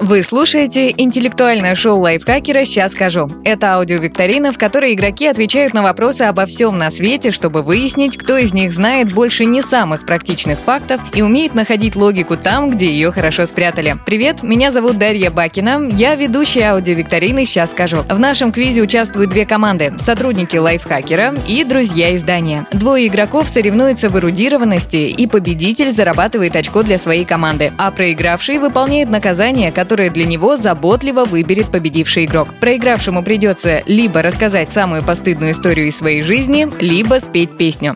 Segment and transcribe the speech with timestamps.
[0.00, 3.30] Вы слушаете интеллектуальное шоу лайфхакера «Сейчас скажу».
[3.44, 8.36] Это аудиовикторина, в которой игроки отвечают на вопросы обо всем на свете, чтобы выяснить, кто
[8.36, 13.12] из них знает больше не самых практичных фактов и умеет находить логику там, где ее
[13.12, 13.96] хорошо спрятали.
[14.04, 17.98] Привет, меня зовут Дарья Бакина, я ведущая аудиовикторины «Сейчас скажу».
[18.08, 22.66] В нашем квизе участвуют две команды– сотрудники лайфхакера и друзья издания.
[22.72, 29.08] Двое игроков соревнуются в эрудированности, и победитель зарабатывает очко для своей команды, а проигравший выполняет
[29.08, 32.48] наказание, которое которое для него заботливо выберет победивший игрок.
[32.58, 37.94] Проигравшему придется либо рассказать самую постыдную историю из своей жизни, либо спеть песню.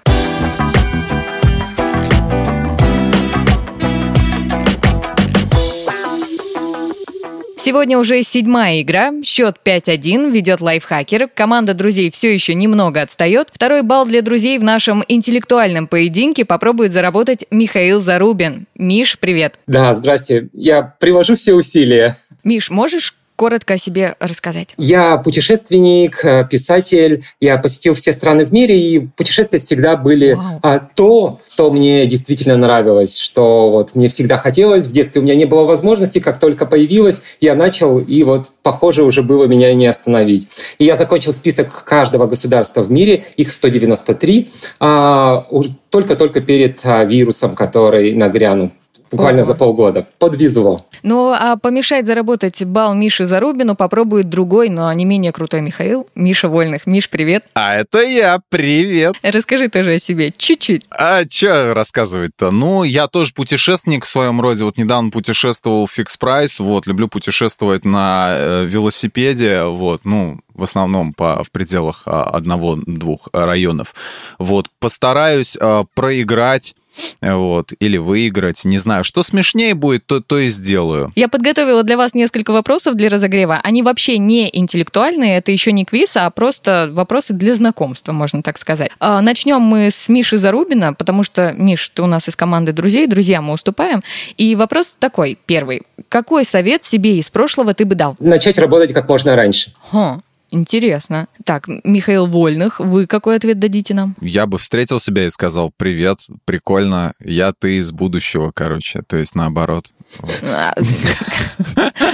[7.60, 11.28] Сегодня уже седьмая игра, счет 5-1, ведет лайфхакер.
[11.28, 13.48] Команда друзей все еще немного отстает.
[13.52, 18.66] Второй балл для друзей в нашем интеллектуальном поединке попробует заработать Михаил Зарубин.
[18.76, 19.58] Миш, привет.
[19.66, 20.48] Да, здрасте.
[20.52, 22.16] Я приложу все усилия.
[22.44, 24.74] Миш, можешь коротко о себе рассказать?
[24.76, 27.22] Я путешественник, э, писатель.
[27.40, 32.56] Я посетил все страны в мире, и путешествия всегда были а, то, что мне действительно
[32.56, 34.86] нравилось, что вот мне всегда хотелось.
[34.86, 39.04] В детстве у меня не было возможности, как только появилось, я начал, и вот, похоже,
[39.04, 40.48] уже было меня не остановить.
[40.80, 44.48] И я закончил список каждого государства в мире, их 193,
[44.80, 45.46] а,
[45.90, 48.72] только-только перед а, вирусом, который нагрянул
[49.10, 49.46] буквально Ого.
[49.46, 50.06] за полгода.
[50.18, 50.86] Подвизывал.
[51.02, 56.48] Ну, а помешать заработать бал Миши Зарубину попробует другой, но не менее крутой Михаил, Миша
[56.48, 56.86] Вольных.
[56.86, 57.44] Миш, привет.
[57.54, 59.14] А это я, привет.
[59.22, 60.84] Расскажи тоже о себе, чуть-чуть.
[60.90, 62.50] А что рассказывать-то?
[62.50, 64.64] Ну, я тоже путешественник в своем роде.
[64.64, 70.64] Вот недавно путешествовал в Fix Price, вот, люблю путешествовать на э, велосипеде, вот, ну, в
[70.64, 73.94] основном по, в пределах а, одного-двух районов.
[74.38, 76.74] Вот, постараюсь а, проиграть
[77.20, 81.12] вот, или выиграть, не знаю, что смешнее будет, то, то и сделаю.
[81.14, 83.60] Я подготовила для вас несколько вопросов для разогрева.
[83.62, 88.58] Они вообще не интеллектуальные, это еще не квиз, а просто вопросы для знакомства, можно так
[88.58, 88.90] сказать.
[89.00, 93.06] А, начнем мы с Миши Зарубина, потому что, Миш, ты у нас из команды друзей,
[93.06, 94.02] друзья мы уступаем.
[94.36, 95.82] И вопрос такой, первый.
[96.08, 98.16] Какой совет себе из прошлого ты бы дал?
[98.18, 99.72] Начать работать как можно раньше.
[99.90, 100.22] Хм.
[100.50, 101.28] Интересно.
[101.44, 104.16] Так, Михаил Вольных, вы какой ответ дадите нам?
[104.20, 109.34] Я бы встретил себя и сказал, привет, прикольно, я ты из будущего, короче, то есть
[109.34, 109.86] наоборот.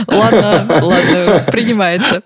[0.08, 2.22] Ладно, ладно, принимается.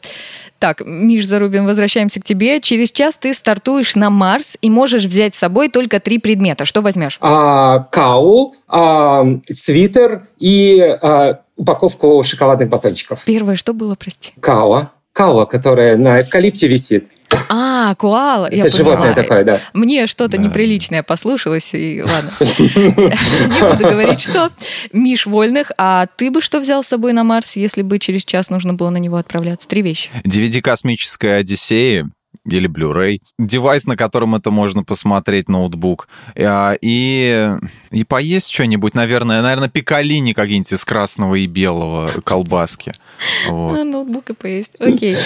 [0.59, 2.61] Так, Миш Зарубин, возвращаемся к тебе.
[2.61, 6.65] Через час ты стартуешь на Марс и можешь взять с собой только три предмета.
[6.65, 7.19] Что возьмешь?
[7.21, 13.25] А, кау, а, свитер и а, упаковку шоколадных батончиков.
[13.25, 14.33] Первое, что было, прости?
[14.41, 17.09] Кауа кауа, которая на эвкалипте висит.
[17.49, 18.47] А, куала.
[18.47, 19.15] Это я животное поняла.
[19.15, 19.61] такое, да.
[19.73, 20.43] Мне что-то да.
[20.43, 22.31] неприличное послушалось, и ладно.
[22.41, 24.51] Не буду говорить, что.
[24.93, 28.49] Миш Вольных, а ты бы что взял с собой на Марс, если бы через час
[28.49, 29.67] нужно было на него отправляться?
[29.69, 30.11] Три вещи.
[30.25, 32.09] DVD «Космическая Одиссея»,
[32.57, 37.51] или Blu-ray, девайс, на котором это можно посмотреть, ноутбук, а, и,
[37.91, 42.93] и поесть что-нибудь, наверное, наверное, пикалини какие-нибудь из красного и белого колбаски.
[43.49, 43.79] Вот.
[43.79, 45.17] А, ноутбук и поесть, окей.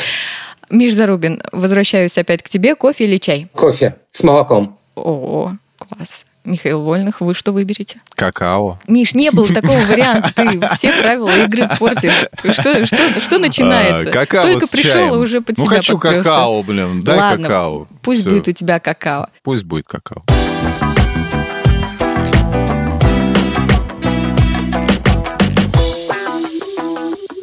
[0.70, 2.74] Миш Зарубин, возвращаюсь опять к тебе.
[2.74, 3.48] Кофе или чай?
[3.52, 4.78] Кофе с молоком.
[4.94, 6.24] О, класс.
[6.44, 8.00] Михаил Вольных, вы что выберете?
[8.14, 8.80] Какао.
[8.88, 10.32] Миш, не было такого варианта.
[10.34, 12.26] Ты все правила игры портишь.
[12.38, 14.10] Что, что, что начинается?
[14.10, 15.14] А, какао Только пришел чаем.
[15.14, 16.24] и уже под ну, себя хочу подстроился.
[16.24, 17.00] какао, блин.
[17.02, 17.88] Дай Ладно, какао.
[18.02, 18.30] Пусть Все.
[18.30, 19.28] будет у тебя какао.
[19.44, 20.24] Пусть будет какао.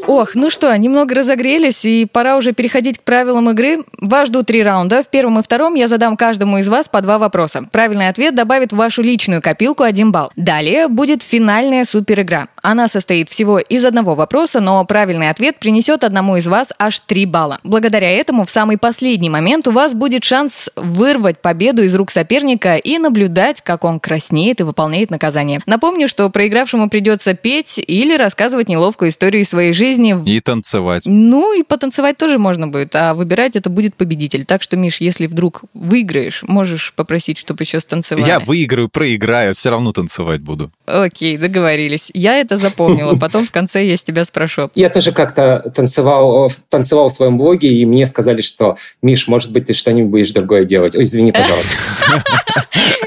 [0.09, 3.83] Ох, ну что, немного разогрелись, и пора уже переходить к правилам игры.
[3.99, 5.03] Вас ждут три раунда.
[5.03, 7.65] В первом и втором я задам каждому из вас по два вопроса.
[7.71, 10.31] Правильный ответ добавит в вашу личную копилку один балл.
[10.35, 12.47] Далее будет финальная суперигра.
[12.63, 17.25] Она состоит всего из одного вопроса, но правильный ответ принесет одному из вас аж три
[17.25, 17.59] балла.
[17.63, 22.77] Благодаря этому в самый последний момент у вас будет шанс вырвать победу из рук соперника
[22.77, 25.61] и наблюдать, как он краснеет и выполняет наказание.
[25.65, 30.17] Напомню, что проигравшему придется петь или рассказывать неловкую историю своей жизни жизни.
[30.25, 31.03] И танцевать.
[31.05, 34.45] Ну, и потанцевать тоже можно будет, а выбирать это будет победитель.
[34.45, 38.27] Так что, Миш, если вдруг выиграешь, можешь попросить, чтобы еще станцевали.
[38.27, 40.71] Я выиграю, проиграю, все равно танцевать буду.
[40.85, 42.11] Окей, договорились.
[42.13, 44.69] Я это запомнила, потом в конце я с тебя спрошу.
[44.75, 49.65] Я тоже как-то танцевал, танцевал в своем блоге, и мне сказали, что, Миш, может быть,
[49.65, 50.95] ты что-нибудь будешь другое делать.
[50.95, 51.75] Ой, извини, пожалуйста.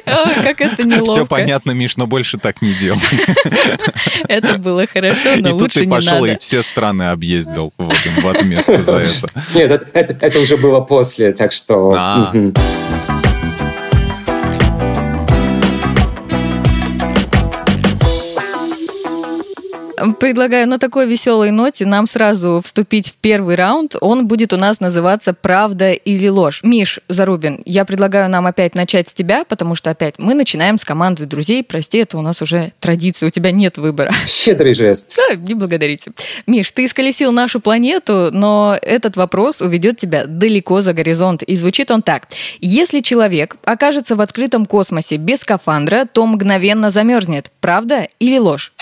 [0.43, 1.13] Как это неловко.
[1.13, 3.01] Все понятно, Миш, но больше так не делай.
[4.29, 6.03] Это было хорошо, но лучше не надо.
[6.03, 9.31] И тут ты пошел и все страны объездил в, отместку за это.
[9.55, 12.33] Нет, это, это, это уже было после, так что...
[20.19, 23.95] Предлагаю на такой веселой ноте нам сразу вступить в первый раунд.
[24.01, 26.61] Он будет у нас называться «Правда или ложь».
[26.63, 30.85] Миш Зарубин, я предлагаю нам опять начать с тебя, потому что опять мы начинаем с
[30.85, 31.63] команды друзей.
[31.63, 34.13] Прости, это у нас уже традиция, у тебя нет выбора.
[34.27, 35.17] Щедрый жест.
[35.17, 36.13] Да, не благодарите.
[36.47, 41.43] Миш, ты исколесил нашу планету, но этот вопрос уведет тебя далеко за горизонт.
[41.43, 42.27] И звучит он так.
[42.61, 47.51] Если человек окажется в открытом космосе без скафандра, то мгновенно замерзнет.
[47.61, 48.73] Правда или ложь?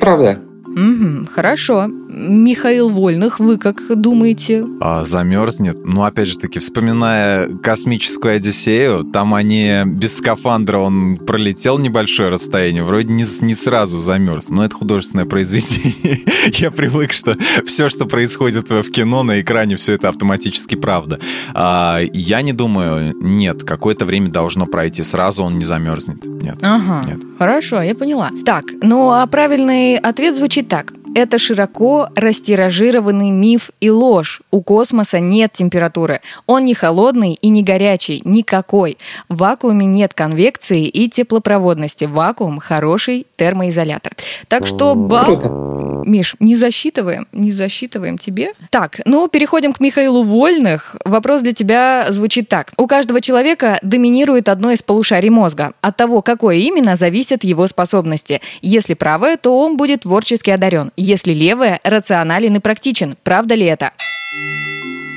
[0.00, 0.49] Правда.
[0.76, 1.88] Угу, хорошо.
[1.88, 4.66] Михаил Вольных, вы как думаете?
[4.80, 5.78] А, замерзнет.
[5.84, 12.82] Ну, опять же таки, вспоминая космическую Одиссею, там они без скафандра, он пролетел небольшое расстояние,
[12.82, 14.50] вроде не, не сразу замерз.
[14.50, 16.20] Но это художественное произведение.
[16.52, 21.18] Я привык, что все, что происходит в кино, на экране, все это автоматически правда.
[21.54, 26.24] А, я не думаю, нет, какое-то время должно пройти, сразу он не замерзнет.
[26.24, 26.58] Нет.
[26.62, 27.18] Ага, нет.
[27.38, 28.30] хорошо, я поняла.
[28.44, 30.99] Так, ну а правильный ответ звучит так.
[31.14, 34.42] Это широко растиражированный миф и ложь.
[34.50, 36.20] У космоса нет температуры.
[36.46, 38.96] Он не холодный и не горячий, никакой.
[39.28, 42.04] В вакууме нет конвекции и теплопроводности.
[42.04, 44.12] Вакуум– хороший термоизолятор.
[44.48, 45.24] Так что бал...
[45.24, 45.70] Круто.
[46.06, 48.52] Миш, не засчитываем, не засчитываем тебе.
[48.70, 50.96] Так, ну, переходим к Михаилу Вольных.
[51.04, 52.72] Вопрос для тебя звучит так.
[52.76, 55.72] У каждого человека доминирует одно из полушарий мозга.
[55.80, 58.40] От того, какое именно, зависят его способности.
[58.62, 60.90] Если правое, то он будет творчески одарен.
[61.02, 63.16] Если левое, рационален и практичен.
[63.22, 63.92] Правда ли это?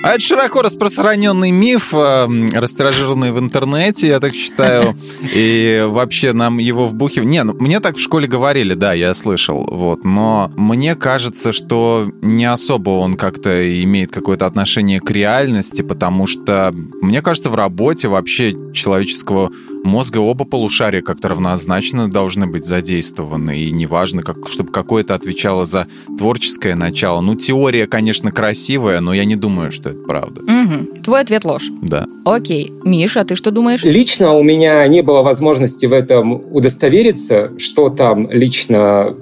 [0.02, 4.96] А это широко распространенный миф, э, растиражированный в интернете, я так считаю.
[5.34, 7.30] И вообще нам его вбухивают.
[7.30, 9.66] Не, ну, мне так в школе говорили, да, я слышал.
[9.70, 10.06] Вот.
[10.06, 16.74] Но мне кажется, что не особо он как-то имеет какое-то отношение к реальности, потому что,
[17.02, 19.52] мне кажется, в работе вообще человеческого
[19.84, 23.60] мозга оба полушария как-то равнозначно должны быть задействованы.
[23.60, 25.88] И неважно, как, чтобы какое-то отвечало за
[26.18, 27.22] творческое начало.
[27.22, 30.42] Ну, теория, конечно, красивая, но я не думаю, что это правда.
[30.42, 31.02] Угу.
[31.04, 31.70] Твой ответ ложь.
[31.82, 32.08] Да.
[32.26, 32.74] Окей.
[32.84, 33.84] Миша, а ты что думаешь?
[33.84, 39.16] Лично у меня не было возможности в этом удостовериться, что там лично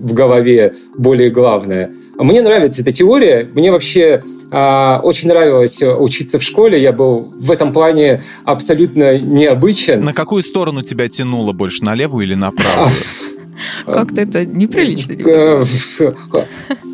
[0.00, 1.92] в голове более главное.
[2.18, 3.48] Мне нравится эта теория.
[3.54, 6.80] Мне вообще э, очень нравилось учиться в школе.
[6.80, 10.00] Я был в этом плане абсолютно необычен.
[10.02, 12.92] На какую сторону тебя тянуло больше, на левую или на правую?
[13.86, 15.12] Как-то это неприлично.
[15.12, 15.64] Э,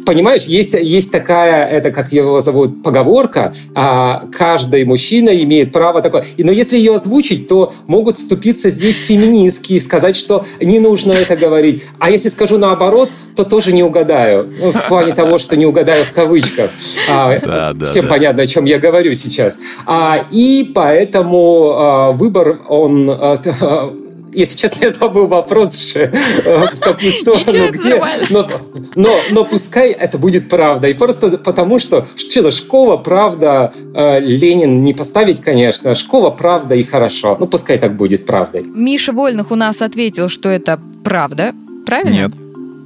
[0.04, 6.24] Понимаешь, есть, есть такая, это как его зовут, поговорка, а, каждый мужчина имеет право такое.
[6.36, 11.12] И, но если ее озвучить, то могут вступиться здесь феминистки и сказать, что не нужно
[11.12, 11.84] это говорить.
[11.98, 14.52] А если скажу наоборот, то тоже не угадаю.
[14.60, 16.70] Ну, в плане того, что не угадаю в кавычках.
[17.08, 18.10] А, Да, да, всем да.
[18.10, 19.58] понятно, о чем я говорю сейчас.
[19.86, 23.10] А, и поэтому а, выбор, он...
[23.10, 23.94] а,
[24.34, 26.12] если честно, я забыл вопрос, же,
[26.44, 28.02] э, в какую сторону, где.
[28.30, 28.48] Но,
[28.94, 30.88] но, но пускай это будет правда.
[30.88, 35.94] И просто потому, что что школа, правда, э, Ленин не поставить, конечно.
[35.94, 37.36] Школа, правда и хорошо.
[37.38, 38.64] Ну, пускай так будет правдой.
[38.64, 41.54] Миша Вольных у нас ответил, что это правда.
[41.86, 42.14] Правильно?
[42.14, 42.32] Нет.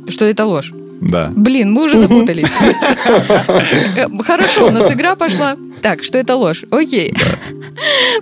[0.08, 0.72] Что это ложь.
[1.00, 1.30] Да.
[1.34, 2.44] Блин, мы уже запутались.
[3.96, 5.56] Э, Хорошо, у нас игра пошла.
[5.82, 6.64] Так, что это ложь?
[6.70, 7.14] Окей.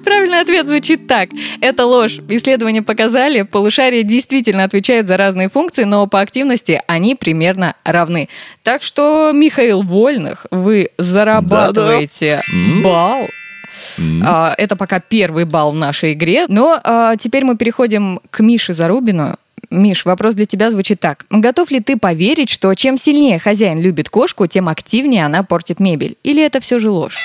[0.04, 1.30] Правильный ответ звучит так.
[1.60, 2.18] Это ложь.
[2.28, 8.28] Исследования показали, полушария действительно отвечают за разные функции, но по активности они примерно равны.
[8.62, 12.40] Так что, Михаил Вольных, вы зарабатываете
[12.82, 13.28] балл.
[13.98, 14.22] М.
[14.24, 16.46] А, Это пока первый балл в нашей игре.
[16.48, 19.36] Но а, теперь мы переходим к Мише Зарубину.
[19.70, 21.26] Миш, вопрос для тебя звучит так.
[21.30, 26.16] Готов ли ты поверить, что чем сильнее хозяин любит кошку, тем активнее она портит мебель?
[26.22, 27.24] Или это все же ложь?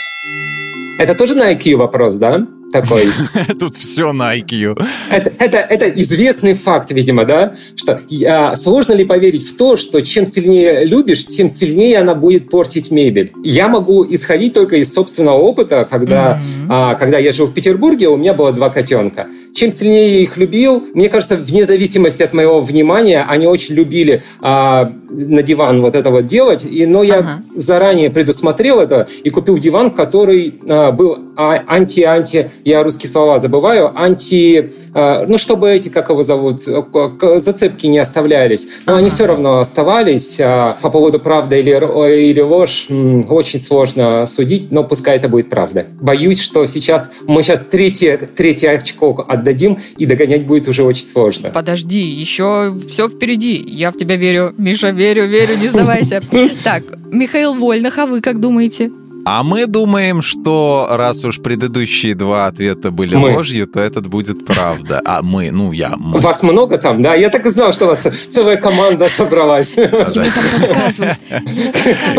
[0.98, 2.46] Это тоже на IQ вопрос, да?
[2.72, 3.10] Такой.
[3.60, 4.82] Тут все на IQ.
[5.10, 7.54] Это, это, это известный факт, видимо, да?
[7.76, 12.50] Что а, сложно ли поверить в то, что чем сильнее любишь, тем сильнее она будет
[12.50, 13.32] портить мебель?
[13.44, 18.18] Я могу исходить только из собственного опыта, когда, а, когда я жил в Петербурге, у
[18.18, 19.28] меня было два котенка.
[19.54, 24.24] Чем сильнее я их любил, мне кажется, вне зависимости от моего внимания, они очень любили
[24.40, 27.44] а, на диван вот это вот делать, и, но я Ага.
[27.54, 33.92] заранее предусмотрел это и купил диван, который а, был а- анти-анти, я русские слова забываю,
[33.96, 38.82] анти, а, ну, чтобы эти, как его зовут, э, зацепки не оставлялись.
[38.86, 40.40] Но они все равно оставались.
[40.40, 45.88] А, по поводу правда или, или ложь очень сложно судить, но пускай это будет правда.
[46.00, 51.50] Боюсь, что сейчас мы сейчас третье, третье очко отдадим, и догонять будет уже очень сложно.
[51.50, 53.64] Подожди, еще все впереди.
[53.68, 54.54] Я в тебя верю.
[54.58, 56.22] Миша, верю, верю, не сдавайся.
[56.64, 58.92] Так, Михаил Вольных, а вы как думаете?
[59.26, 63.36] А мы думаем, что раз уж предыдущие два ответа были мы.
[63.36, 65.02] ложью, то этот будет правда.
[65.06, 65.96] А мы, ну я.
[65.98, 66.20] Мы.
[66.20, 67.16] Вас много там, да?
[67.16, 69.76] Я так и знал, что у вас целая команда собралась.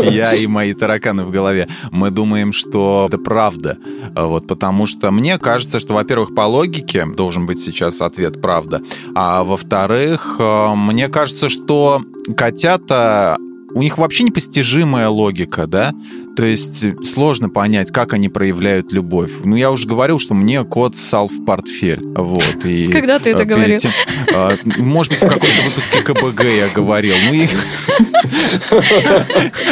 [0.03, 1.67] Я и мои тараканы в голове.
[1.91, 3.79] Мы думаем, что это правда.
[4.15, 8.81] Вот потому что мне кажется, что, во-первых, по логике должен быть сейчас ответ правда.
[9.15, 12.03] А во-вторых, э, мне кажется, что
[12.37, 13.37] котята
[13.75, 15.93] у них вообще непостижимая логика, да?
[16.37, 19.33] То есть э, сложно понять, как они проявляют любовь.
[19.45, 22.01] Ну, я уже говорил, что мне кот ссал в портфель.
[22.17, 23.79] Вот, и, Когда ты это э, говорил?
[23.79, 23.91] Тем,
[24.35, 27.15] а, может быть, в каком-то выпуске КБГ я говорил.
[27.29, 27.41] Ну, и...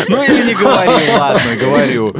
[0.09, 2.15] ну или не говорил, ладно, говорю.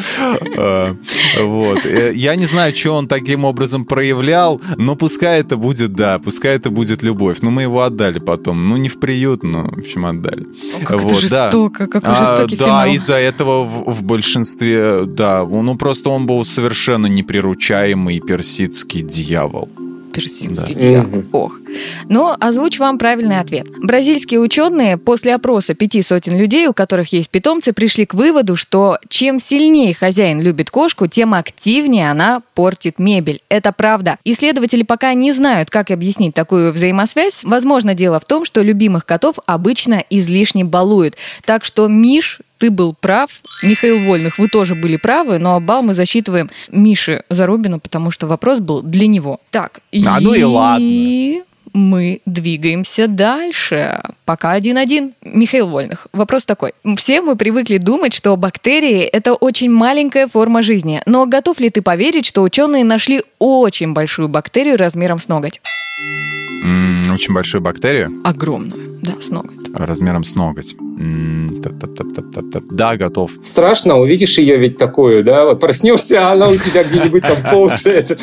[0.57, 0.97] А,
[1.41, 1.85] вот.
[1.85, 6.57] Э, я не знаю, что он таким образом проявлял, но пускай это будет, да, пускай
[6.57, 7.39] это будет любовь.
[7.43, 8.69] Ну, мы его отдали потом.
[8.71, 10.47] Ну, не в приют, но, в общем, отдали.
[10.85, 12.01] Как вот, это жестоко, да.
[12.01, 15.45] какой жестокий а, Да, из-за этого в, в большинстве большинстве, да.
[15.45, 19.69] Ну, просто он был совершенно неприручаемый персидский дьявол
[20.13, 20.81] персидский да.
[20.81, 21.25] дьявол.
[21.33, 21.60] Ох.
[22.09, 23.67] Но озвучу вам правильный ответ.
[23.83, 28.99] Бразильские ученые после опроса пяти сотен людей, у которых есть питомцы, пришли к выводу, что
[29.09, 33.43] чем сильнее хозяин любит кошку, тем активнее она портит мебель.
[33.49, 34.17] Это правда.
[34.25, 37.45] Исследователи пока не знают, как объяснить такую взаимосвязь.
[37.45, 41.17] Возможно, дело в том, что любимых котов обычно излишне балуют.
[41.45, 43.41] Так что Миш ты был прав.
[43.63, 48.61] Михаил Вольных, вы тоже были правы, но балл мы засчитываем Мише Зарубину, потому что вопрос
[48.61, 49.41] был для него.
[49.51, 50.05] Так, а, и...
[50.21, 54.03] ну и ладно мы двигаемся дальше.
[54.25, 55.15] Пока один-один.
[55.23, 56.07] Михаил Вольных.
[56.13, 56.73] Вопрос такой.
[56.97, 61.03] Все мы привыкли думать, что бактерии— это очень маленькая форма жизни.
[61.07, 65.61] Но готов ли ты поверить, что ученые нашли очень большую бактерию размером с ноготь?
[66.65, 68.21] Mm, очень большую бактерию?
[68.25, 69.69] Огромную, да, с ноготь.
[69.75, 70.77] Размером с ноготь.
[72.71, 73.33] Да, готов.
[73.43, 75.45] Страшно, увидишь ее ведь такую, да?
[75.45, 78.21] Вот проснешься, а она у тебя где-нибудь там ползает.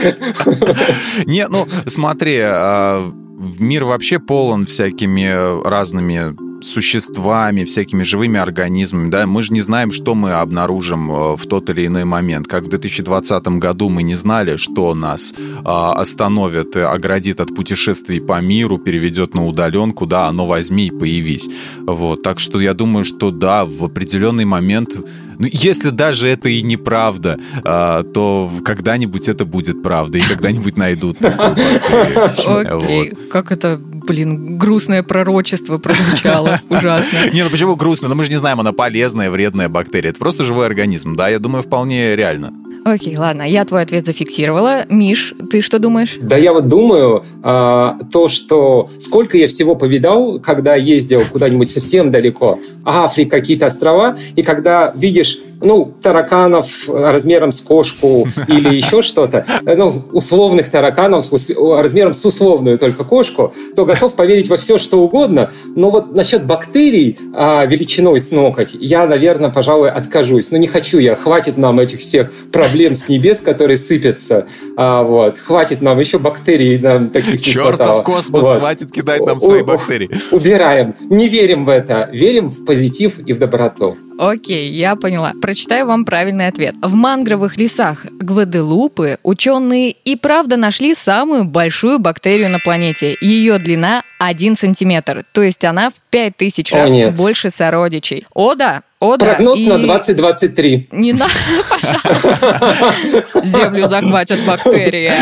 [1.25, 3.11] Не, ну смотри, а,
[3.59, 10.15] мир вообще полон всякими разными существами, всякими живыми организмами, да, мы же не знаем, что
[10.15, 12.47] мы обнаружим э, в тот или иной момент.
[12.47, 15.33] Как в 2020 году мы не знали, что нас
[15.63, 21.49] а, остановит, оградит от путешествий по миру, переведет на удаленку, да, оно возьми и появись.
[21.79, 24.97] Вот, так что я думаю, что да, в определенный момент,
[25.39, 31.17] ну, если даже это и неправда, а, то когда-нибудь это будет правда, и когда-нибудь найдут
[31.21, 36.61] Окей, как это блин, грустное пророчество прозвучало.
[36.69, 37.29] Ужасно.
[37.33, 38.07] Не, ну почему грустно?
[38.07, 40.09] Ну мы же не знаем, она полезная, вредная бактерия.
[40.09, 41.27] Это просто живой организм, да?
[41.29, 42.53] Я думаю, вполне реально.
[42.85, 44.85] Окей, ладно, я твой ответ зафиксировала.
[44.89, 46.17] Миш, ты что думаешь?
[46.21, 52.11] Да я вот думаю, а, то, что сколько я всего повидал, когда ездил куда-нибудь совсем
[52.11, 59.45] далеко, Африка, какие-то острова, и когда видишь ну, тараканов размером с кошку или еще что-то,
[59.63, 65.51] ну, условных тараканов размером с условную только кошку, то готов поверить во все, что угодно.
[65.75, 70.51] Но вот насчет бактерий а, величиной с ноготь я, наверное, пожалуй, откажусь.
[70.51, 71.15] Но не хочу я.
[71.15, 72.31] Хватит нам этих всех
[72.67, 74.47] проблем с небес, которые сыпятся.
[74.75, 75.37] А, вот.
[75.37, 78.03] Хватит нам еще бактерий нам таких Чертов не хватало.
[78.03, 78.59] космос, вот.
[78.59, 80.09] хватит кидать нам свои бактерии.
[80.31, 80.95] Убираем.
[81.09, 82.09] Не верим в это.
[82.11, 83.97] Верим в позитив и в доброту.
[84.17, 85.33] Окей, я поняла.
[85.41, 86.75] Прочитаю вам правильный ответ.
[86.81, 93.15] В мангровых лесах Гваделупы ученые и правда нашли самую большую бактерию на планете.
[93.21, 98.25] Ее длина 1 сантиметр, то есть она в 5000 раз О, больше сородичей.
[98.33, 99.27] О да, о, да.
[99.27, 99.67] Прогноз и...
[99.67, 100.89] на 2023.
[100.91, 101.31] Не надо,
[101.69, 103.25] пожалуйста.
[103.43, 105.13] Землю захватят бактерии.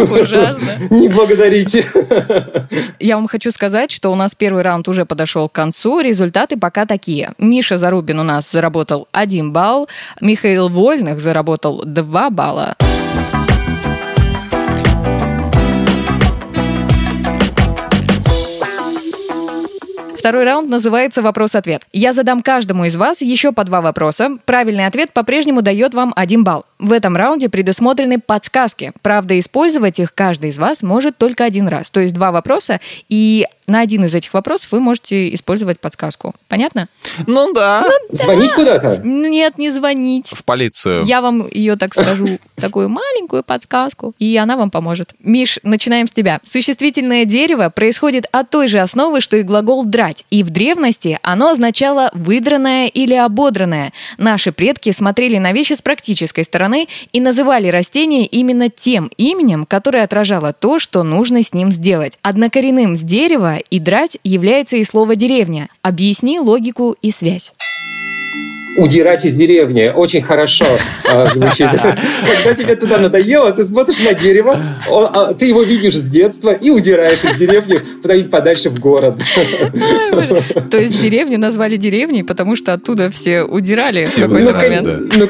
[0.00, 0.86] Ужасно.
[0.88, 1.86] Не благодарите.
[2.98, 6.00] Я вам хочу сказать, что у нас первый раунд уже подошел к концу.
[6.00, 7.32] Результаты пока такие.
[7.58, 9.88] Миша Зарубин у нас заработал 1 балл.
[10.20, 12.76] Михаил Вольных заработал 2 балла.
[20.16, 21.82] Второй раунд называется «Вопрос-ответ».
[21.92, 24.36] Я задам каждому из вас еще по два вопроса.
[24.44, 26.64] Правильный ответ по-прежнему дает вам один балл.
[26.78, 28.92] В этом раунде предусмотрены подсказки.
[29.02, 31.90] Правда, использовать их каждый из вас может только один раз.
[31.90, 36.34] То есть два вопроса, и на один из этих вопросов вы можете использовать подсказку.
[36.48, 36.88] Понятно?
[37.26, 37.84] Ну да.
[37.86, 38.24] Ну, да.
[38.24, 39.00] Звонить куда-то?
[39.04, 40.28] Нет, не звонить.
[40.28, 41.04] В полицию.
[41.04, 45.14] Я вам ее так скажу, такую маленькую подсказку, и она вам поможет.
[45.20, 46.40] Миш, начинаем с тебя.
[46.42, 51.50] Существительное дерево происходит от той же основы, что и глагол «драть», и в древности оно
[51.50, 53.92] означало «выдранное» или «ободранное».
[54.16, 60.04] Наши предки смотрели на вещи с практической стороны и называли растение именно тем именем, которое
[60.04, 62.18] отражало то, что нужно с ним сделать.
[62.22, 65.68] Однокоренным с дерева и драть является и слово «деревня».
[65.82, 67.52] Объясни логику и связь.
[68.78, 69.92] Удирать из деревни.
[69.94, 70.64] Очень хорошо
[71.04, 71.68] э, звучит.
[71.70, 76.52] Когда тебе туда надоело, ты смотришь на дерево, он, а, ты его видишь с детства
[76.52, 79.18] и удираешь из деревни куда-нибудь подальше в город.
[80.70, 85.14] То есть деревню назвали деревней, потому что оттуда все удирали в какой-то ну, момент.
[85.16, 85.28] Ну,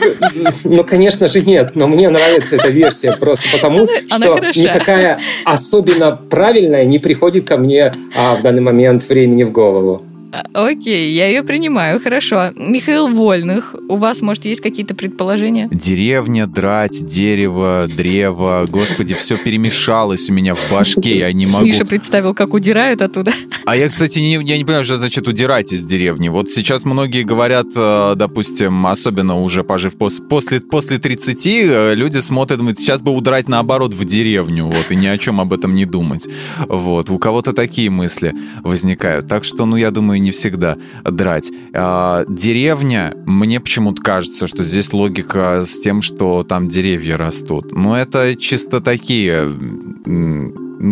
[0.65, 1.75] ну, конечно же, нет.
[1.75, 7.95] Но мне нравится эта версия просто потому, что никакая особенно правильная не приходит ко мне
[8.15, 10.08] а, в данный момент времени в голову.
[10.31, 12.51] А, окей, я ее принимаю, хорошо.
[12.57, 15.69] Михаил Вольных, у вас, может, есть какие-то предположения?
[15.71, 21.65] Деревня, драть, дерево, древо, господи, все перемешалось у меня в башке, я не могу.
[21.65, 23.33] Миша представил, как удирают оттуда.
[23.65, 26.29] А я, кстати, не, я не понимаю, что значит удирать из деревни.
[26.29, 32.19] Вот сейчас многие говорят, э, допустим, особенно уже пожив пос, после, после 30, э, люди
[32.19, 35.75] смотрят, думают, сейчас бы удрать наоборот в деревню, вот, и ни о чем об этом
[35.75, 36.29] не думать.
[36.67, 39.27] Вот, у кого-то такие мысли возникают.
[39.27, 41.51] Так что, ну, я думаю, не всегда драть.
[41.75, 47.73] А, деревня, мне почему-то кажется, что здесь логика с тем, что там деревья растут.
[47.73, 49.49] Но это чисто такие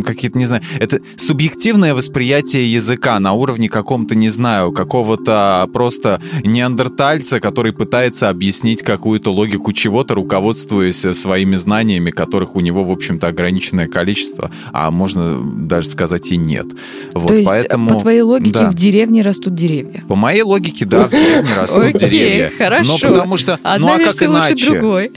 [0.05, 7.41] какие-то, не знаю, это субъективное восприятие языка на уровне каком-то, не знаю, какого-то просто неандертальца,
[7.41, 13.89] который пытается объяснить какую-то логику чего-то, руководствуясь своими знаниями, которых у него, в общем-то, ограниченное
[13.89, 16.67] количество, а можно даже сказать и нет.
[17.15, 17.95] Вот, То есть, поэтому...
[17.95, 18.71] по твоей логике, да.
[18.71, 20.03] в деревне растут деревья?
[20.09, 22.51] По моей логике, да, в деревне растут деревья.
[22.57, 22.93] хорошо.
[22.93, 23.59] Но потому что...
[23.63, 24.67] Одна ну а как иначе?
[24.67, 25.13] другой.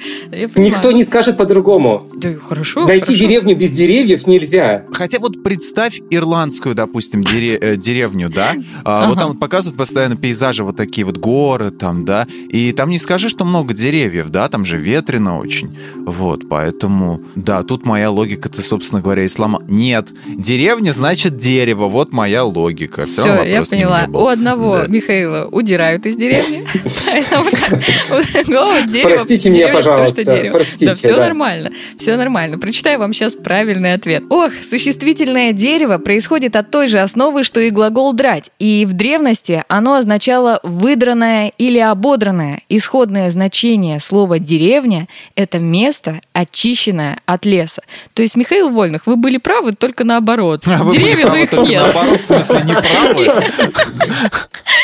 [0.56, 2.08] Никто не скажет по-другому.
[2.16, 2.86] Да, хорошо.
[2.86, 4.86] Найти деревню без деревьев нельзя нельзя.
[4.92, 8.54] Хотя вот представь ирландскую, допустим, дере, э, деревню, да?
[8.84, 9.10] А, ага.
[9.10, 12.28] Вот там вот показывают постоянно пейзажи, вот такие вот горы там, да?
[12.50, 14.48] И там не скажи, что много деревьев, да?
[14.50, 15.78] Там же ветрено очень.
[16.06, 19.62] Вот, поэтому, да, тут моя логика, ты, собственно говоря, ислама.
[19.68, 23.06] Нет, деревня значит дерево, вот моя логика.
[23.06, 24.06] Все, Все я поняла.
[24.08, 24.88] У одного да.
[24.88, 26.66] Михаила удирают из деревни.
[29.04, 30.50] Простите меня, пожалуйста.
[30.52, 30.88] Простите.
[30.88, 31.72] Да, все нормально.
[31.98, 32.58] Все нормально.
[32.58, 34.24] Прочитаю вам сейчас правильный ответ.
[34.30, 38.94] Ох, Ох, существительное дерево происходит от той же основы, что и глагол «драть», и в
[38.94, 42.62] древности оно означало «выдранное» или «ободранное».
[42.68, 47.84] Исходное значение слова «деревня»— это место, очищенное от леса.
[48.14, 50.64] То есть, Михаил Вольных, вы были правы только наоборот.
[50.66, 51.84] А Деревья, но их нет.
[51.84, 53.44] Наоборот, в смысле, не правы?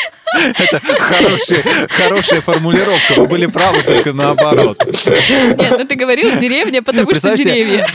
[0.58, 3.14] Это хорошая, хорошая формулировка.
[3.16, 4.82] Вы были правы, только наоборот.
[4.86, 7.86] Нет, ну ты говорил деревня, потому что деревья.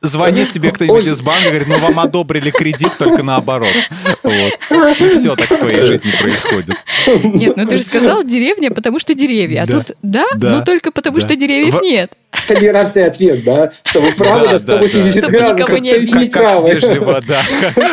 [0.00, 3.72] Звонит тебе кто-нибудь из банка, говорит, мы вам одобрили кредит, только наоборот.
[4.22, 5.00] Вот.
[5.00, 6.76] И все так в твоей жизни происходит.
[7.24, 9.62] Нет, ну ты же сказал деревня, потому что деревья.
[9.62, 9.78] А да.
[9.78, 11.26] тут да, да, но только потому да.
[11.26, 11.82] что деревьев в...
[11.82, 12.12] нет.
[12.46, 13.70] Толерантный ответ, да?
[13.84, 16.74] Что вы правы да, на 180 да, градусов, то есть не правы.
[16.74, 17.42] Вежливо, да.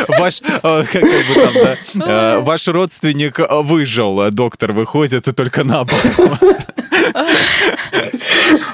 [0.08, 1.54] Ваш, э, как бы там,
[1.94, 6.04] да, э, ваш родственник выжил, а доктор выходит, и только наоборот.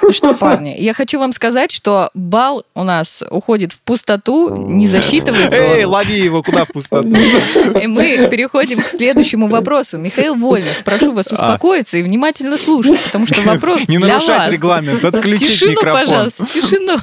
[0.03, 4.89] Ну что, парни, я хочу вам сказать, что бал у нас уходит в пустоту, не
[4.89, 5.57] засчитывается.
[5.57, 7.09] Эй, лови его куда в пустоту?
[7.09, 9.99] И мы переходим к следующему вопросу.
[9.99, 11.35] Михаил Вольных, прошу вас а.
[11.35, 16.01] успокоиться и внимательно слушать, потому что вопрос Не нарушать регламент, отключить тишину, микрофон.
[16.01, 16.97] пожалуйста, тишину.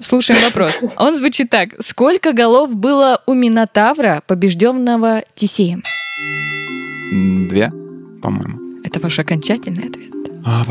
[0.00, 0.72] Слушаем вопрос.
[0.96, 1.70] Он звучит так.
[1.84, 5.82] Сколько голов было у Минотавра, побежденного Тисеем?
[7.48, 7.72] Две,
[8.22, 8.80] по-моему.
[8.84, 10.10] Это ваш окончательный ответ?
[10.48, 10.64] А,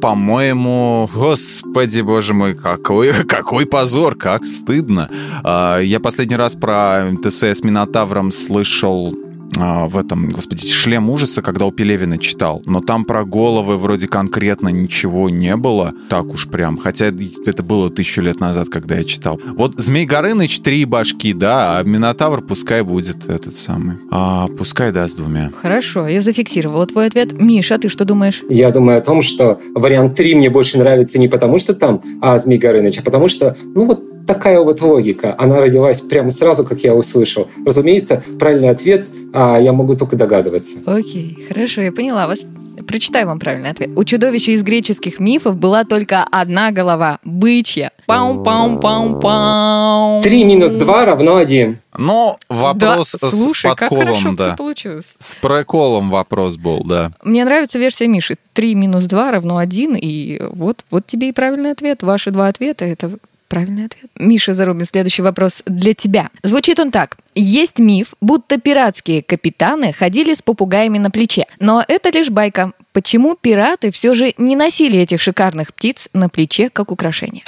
[0.00, 5.08] по-моему, господи, боже мой, какой, какой позор, как стыдно.
[5.44, 9.14] А, я последний раз про ТС с Минотавром слышал
[9.56, 12.62] в этом, господи, «Шлем ужаса», когда у Пелевина читал.
[12.66, 15.92] Но там про головы вроде конкретно ничего не было.
[16.08, 16.76] Так уж прям.
[16.76, 17.06] Хотя
[17.46, 19.40] это было тысячу лет назад, когда я читал.
[19.56, 23.96] Вот Змей Горыныч три башки, да, а Минотавр пускай будет этот самый.
[24.10, 25.50] А, пускай, да, с двумя.
[25.60, 27.38] Хорошо, я зафиксировала твой ответ.
[27.38, 28.42] Миша, ты что думаешь?
[28.48, 32.38] Я думаю о том, что вариант 3 мне больше нравится не потому, что там а,
[32.38, 35.34] Змей Горыныч, а потому что, ну вот такая вот логика.
[35.38, 37.48] Она родилась прямо сразу, как я услышал.
[37.64, 40.78] Разумеется, правильный ответ а, я могу только догадываться.
[40.86, 42.46] Окей, хорошо, я поняла вас.
[42.88, 43.90] Прочитаю вам правильный ответ.
[43.96, 47.92] У чудовища из греческих мифов была только одна голова– бычья.
[48.06, 50.22] Пау-пау-пау-пау.
[50.22, 51.78] Три минус два равно один.
[51.96, 54.56] Но вопрос да, слушай, с подколом, как да.
[54.56, 55.14] получилось.
[55.18, 57.12] С проколом вопрос был, да.
[57.22, 58.36] Мне нравится версия Миши.
[58.52, 62.02] Три минус два равно один, и вот, вот тебе и правильный ответ.
[62.02, 63.12] Ваши два ответа– это
[63.54, 64.10] Правильный ответ.
[64.18, 66.30] Миша Зарубин, следующий вопрос для тебя.
[66.42, 67.16] Звучит он так.
[67.34, 71.46] Есть миф, будто пиратские капитаны ходили с попугаями на плече.
[71.58, 72.72] Но это лишь байка.
[72.92, 77.42] почему пираты все же не носили этих шикарных птиц на плече как украшение?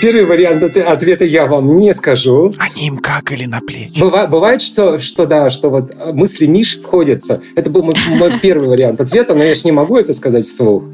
[0.00, 2.54] Первый вариант ответа я вам не скажу.
[2.58, 4.00] Они им какали на плечи.
[4.00, 7.42] Бывает, бывает что, что да, что вот мысли Миш сходятся.
[7.54, 10.84] Это был мой, мой первый вариант ответа, но я же не могу это сказать вслух.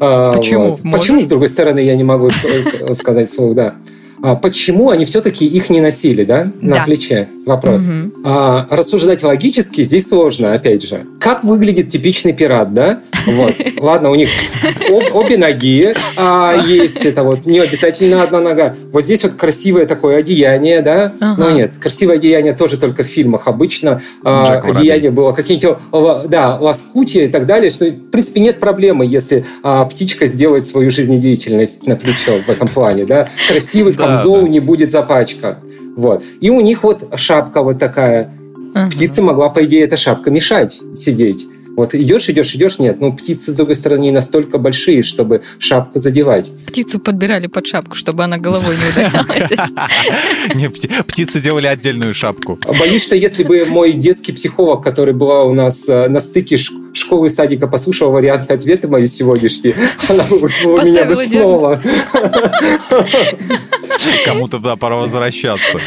[0.00, 0.70] А, Почему?
[0.70, 0.92] Вот.
[0.92, 2.28] Почему, с другой стороны, я не могу
[2.94, 3.76] сказать вслух, да.
[4.22, 6.84] А почему они все-таки их не носили, да, на да.
[6.84, 7.28] плече?
[7.46, 7.86] Вопрос.
[7.86, 8.22] Угу.
[8.24, 11.06] А, рассуждать логически здесь сложно, опять же.
[11.20, 13.00] Как выглядит типичный пират, да?
[13.24, 13.54] Вот.
[13.78, 14.28] Ладно, у них
[14.90, 18.74] обе ноги а, есть, это вот не обязательно одна нога.
[18.90, 21.12] Вот здесь вот красивое такое одеяние, да?
[21.20, 23.46] Но нет, красивое одеяние тоже только в фильмах.
[23.46, 29.06] Обычно а, одеяние было какие-нибудь, да, лоскутия и так далее, что, в принципе, нет проблемы,
[29.06, 33.28] если а, птичка сделает свою жизнедеятельность на плечо в этом плане, да?
[33.48, 34.48] Красивый камзол да.
[34.48, 35.56] не будет запачкан.
[35.96, 36.22] Вот.
[36.40, 38.32] И у них вот шапка вот такая.
[38.74, 38.90] Ага.
[38.90, 41.46] Птице могла, по идее, эта шапка мешать сидеть.
[41.76, 43.00] Вот идешь, идешь, идешь, нет.
[43.00, 46.50] Ну, птицы, с другой стороны, не настолько большие, чтобы шапку задевать.
[46.66, 49.50] Птицу подбирали под шапку, чтобы она головой не ударялась.
[50.54, 50.70] Не,
[51.02, 52.58] птицы делали отдельную шапку.
[52.80, 57.26] Боюсь, что если бы мой детский психолог, который был у нас э, на стыке школы
[57.26, 59.74] и садика, послушал варианты ответы мои сегодняшние,
[60.08, 61.82] она бы меня бы снова.
[64.24, 65.78] Кому-то да, пора возвращаться.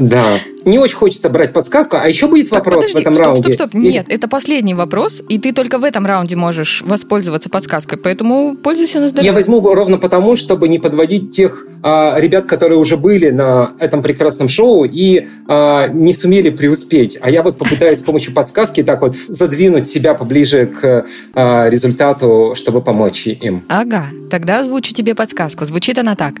[0.00, 0.38] Да.
[0.64, 1.96] Не очень хочется брать подсказку.
[1.96, 3.54] А еще будет вопрос подожди, в этом стоп, раунде.
[3.54, 7.98] Стоп, стоп, Нет, это последний вопрос, и ты только в этом раунде можешь воспользоваться подсказкой.
[7.98, 9.30] Поэтому пользуйся на здоровье.
[9.30, 14.02] Я возьму ровно потому, чтобы не подводить тех а, ребят, которые уже были на этом
[14.02, 17.18] прекрасном шоу и а, не сумели преуспеть.
[17.20, 22.52] А я вот попытаюсь с помощью подсказки так вот задвинуть себя поближе к а, результату,
[22.54, 23.64] чтобы помочь им.
[23.68, 25.64] Ага, тогда озвучу тебе подсказку.
[25.64, 26.34] Звучит она так.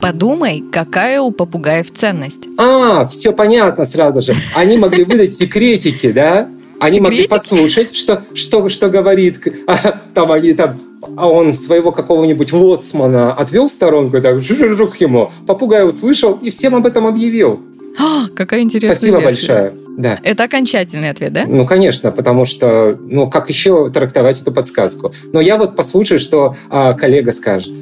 [0.00, 2.48] Подумай, какая у попугаев ценность.
[2.58, 4.34] А, все понятно сразу же.
[4.54, 6.48] Они могли выдать секретики, да?
[6.80, 10.78] Они могли подслушать, что, что, что говорит, а, там они там,
[11.16, 15.32] а он своего какого-нибудь лоцмана отвел в сторонку и так жух ему.
[15.46, 17.60] Попугай услышал и всем об этом объявил.
[17.98, 19.52] А, какая интересная Спасибо версия.
[19.54, 19.85] большое.
[19.96, 20.18] Да.
[20.22, 21.44] Это окончательный ответ, да?
[21.46, 25.12] Ну, конечно, потому что, ну, как еще трактовать эту подсказку?
[25.32, 27.72] Но я вот послушаю, что а, коллега скажет.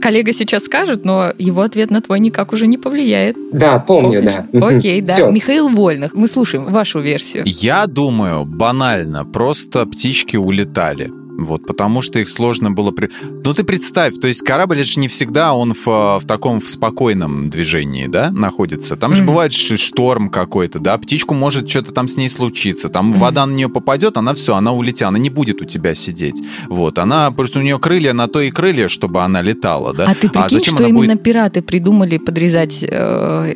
[0.00, 3.36] Коллега сейчас скажет, но его ответ на твой никак уже не повлияет.
[3.52, 4.34] Да, помню, Помнишь?
[4.52, 4.66] да.
[4.66, 5.12] Окей, да.
[5.12, 5.30] Все.
[5.30, 7.44] Михаил Вольных, мы слушаем вашу версию.
[7.46, 11.10] Я думаю, банально, просто птички улетали.
[11.38, 12.90] Вот, потому что их сложно было...
[12.90, 13.10] При...
[13.44, 16.68] Ну, ты представь, то есть корабль, это же не всегда он в, в таком в
[16.68, 18.96] спокойном движении, да, находится.
[18.96, 19.26] Там же mm-hmm.
[19.26, 23.18] бывает шторм какой-то, да, птичку может что-то там с ней случиться, там mm-hmm.
[23.18, 26.42] вода на нее попадет, она все, она улетит, она не будет у тебя сидеть.
[26.68, 30.04] Вот, она, просто у нее крылья на то и крылья, чтобы она летала, да.
[30.04, 31.22] А ты прикинь, а зачем что именно будет...
[31.22, 33.54] пираты придумали подрезать э,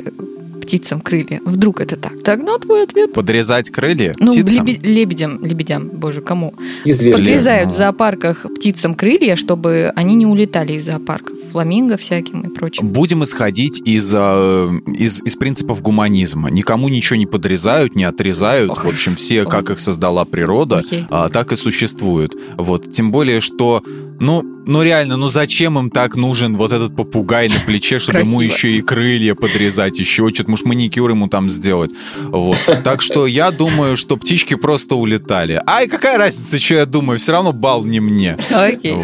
[0.65, 1.41] птицам крылья.
[1.45, 2.23] Вдруг это так.
[2.23, 3.13] Тогда твой ответ...
[3.13, 4.67] Подрезать крылья ну, птицам?
[4.67, 6.55] Лебе- лебедям, лебедям, боже, кому?
[6.85, 7.13] Извели.
[7.13, 11.39] Подрезают в зоопарках птицам крылья, чтобы они не улетали из зоопарков.
[11.53, 12.89] Фламинго всяким и прочим.
[12.89, 16.51] Будем исходить из, э, из, из принципов гуманизма.
[16.51, 18.71] Никому ничего не подрезают, не отрезают.
[18.71, 19.51] Ох, в общем, все, ох.
[19.51, 22.35] как их создала природа, а, так и существуют.
[22.57, 22.93] Вот.
[22.93, 23.83] Тем более, что
[24.21, 28.33] ну, ну реально, ну зачем им так нужен вот этот попугай на плече, чтобы Красиво.
[28.33, 31.91] ему еще и крылья подрезать, еще что-то, может, маникюр ему там сделать.
[32.23, 32.59] Вот.
[32.83, 35.61] Так что я думаю, что птички просто улетали.
[35.67, 38.37] Ай, какая разница, что я думаю, все равно бал не мне.
[38.51, 38.97] Окей.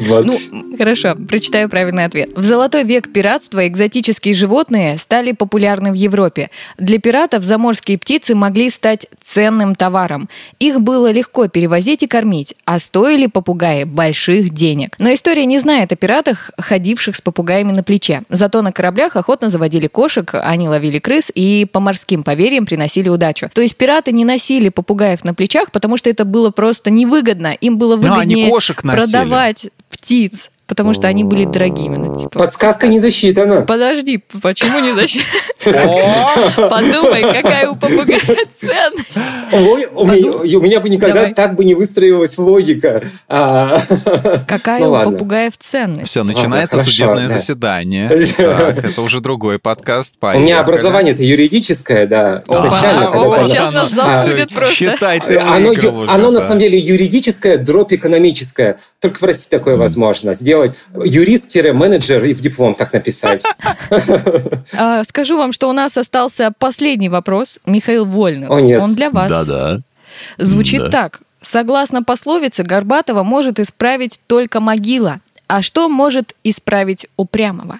[0.00, 0.26] Вот.
[0.26, 2.30] Ну, хорошо, прочитаю правильный ответ.
[2.36, 6.50] В золотой век пиратства экзотические животные стали популярны в Европе.
[6.78, 10.28] Для пиратов заморские птицы могли стать ценным товаром.
[10.58, 14.96] Их было легко перевозить и кормить, а стоили попугаи больших денег.
[14.98, 18.22] Но история не знает о пиратах, ходивших с попугаями на плече.
[18.28, 23.48] Зато на кораблях охотно заводили кошек, они ловили крыс и по морским поверьям приносили удачу.
[23.52, 27.52] То есть пираты не носили попугаев на плечах, потому что это было просто невыгодно.
[27.52, 28.46] Им было выгоднее
[28.82, 31.96] Но продавать птиц потому что они были дорогими.
[31.96, 33.62] Ну, типа, Подсказка не засчитана.
[33.62, 36.68] Подожди, почему не засчитана?
[36.68, 38.20] Подумай, какая у попугая
[38.58, 39.16] ценность.
[39.52, 43.02] У меня бы никогда так бы не выстроилась логика.
[43.28, 43.78] А,
[44.46, 46.10] какая ну у попугаев ценность?
[46.10, 48.08] Все, начинается судебное заседание.
[48.38, 50.16] Это уже другой подкаст.
[50.20, 52.42] У меня образование-то юридическое, да.
[52.46, 54.74] Сейчас нас засудят просто.
[54.74, 58.78] Считай, ты Оно на самом деле юридическое, дроп экономическое.
[59.00, 60.34] Только в России такое возможно.
[60.34, 63.44] Сделать сделать юрист-менеджер и в диплом так написать.
[64.78, 67.58] А, скажу вам, что у нас остался последний вопрос.
[67.66, 68.48] Михаил Вольный.
[68.48, 68.80] О, нет.
[68.80, 69.30] Он для вас.
[69.30, 69.78] Да-да.
[70.38, 71.20] Звучит так.
[71.42, 75.20] Согласно пословице, Горбатова может исправить только могила.
[75.46, 77.78] А что может исправить упрямого?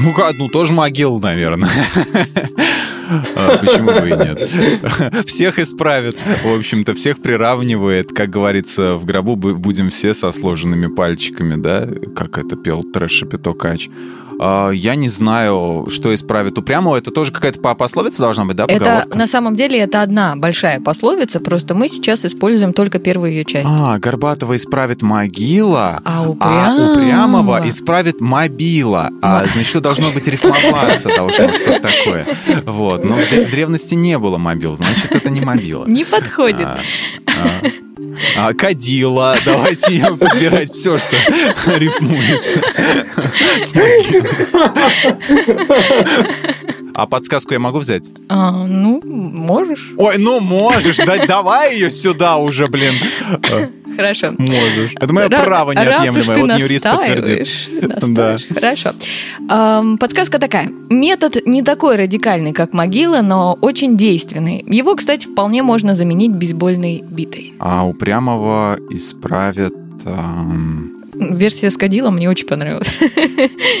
[0.00, 1.70] Ну, ну тоже могил, наверное.
[3.36, 5.26] А, почему бы и нет?
[5.26, 6.18] Всех исправит.
[6.44, 8.12] В общем-то, всех приравнивает.
[8.12, 11.88] Как говорится, в гробу будем все со сложенными пальчиками, да?
[12.14, 14.31] Как это пел трэш-шапито а,
[14.72, 16.96] я не знаю, что исправит упрямого.
[16.96, 19.06] Это тоже какая-то пословица должна быть, да, поговорка?
[19.08, 23.44] Это на самом деле это одна большая пословица, просто мы сейчас используем только первую ее
[23.44, 23.68] часть.
[23.70, 29.10] А, Горбатова исправит могила, а, упрямого, а упрямого исправит мобила.
[29.22, 32.26] А, значит, что должно быть рифмоваться, должно что-то такое.
[32.66, 33.04] Вот.
[33.04, 35.86] Но в древности не было мобил, значит, это не мобила.
[35.86, 36.66] Не подходит.
[36.66, 36.80] А,
[37.26, 37.91] а.
[38.36, 39.36] А, кадила.
[39.44, 41.16] Давайте подбирать все, что
[41.78, 42.60] рифмуется.
[46.94, 48.10] А подсказку я могу взять?
[48.28, 49.92] А, ну, можешь.
[49.96, 50.98] Ой, ну можешь.
[50.98, 52.94] Да, давай ее сюда уже, блин.
[53.96, 54.34] Хорошо.
[54.38, 54.92] Можешь.
[54.98, 56.52] Это мое Ра- право неотъемлемое.
[56.52, 57.48] Вот юрист подтвердит.
[58.12, 58.36] Да.
[58.52, 58.92] Хорошо.
[59.48, 60.68] Эм, подсказка такая.
[60.90, 64.64] Метод не такой радикальный, как могила, но очень действенный.
[64.66, 67.54] Его, кстати, вполне можно заменить бейсбольной битой.
[67.58, 69.74] А упрямого исправят...
[70.04, 70.94] Эм
[71.30, 72.90] версия с кадилом мне очень понравилась.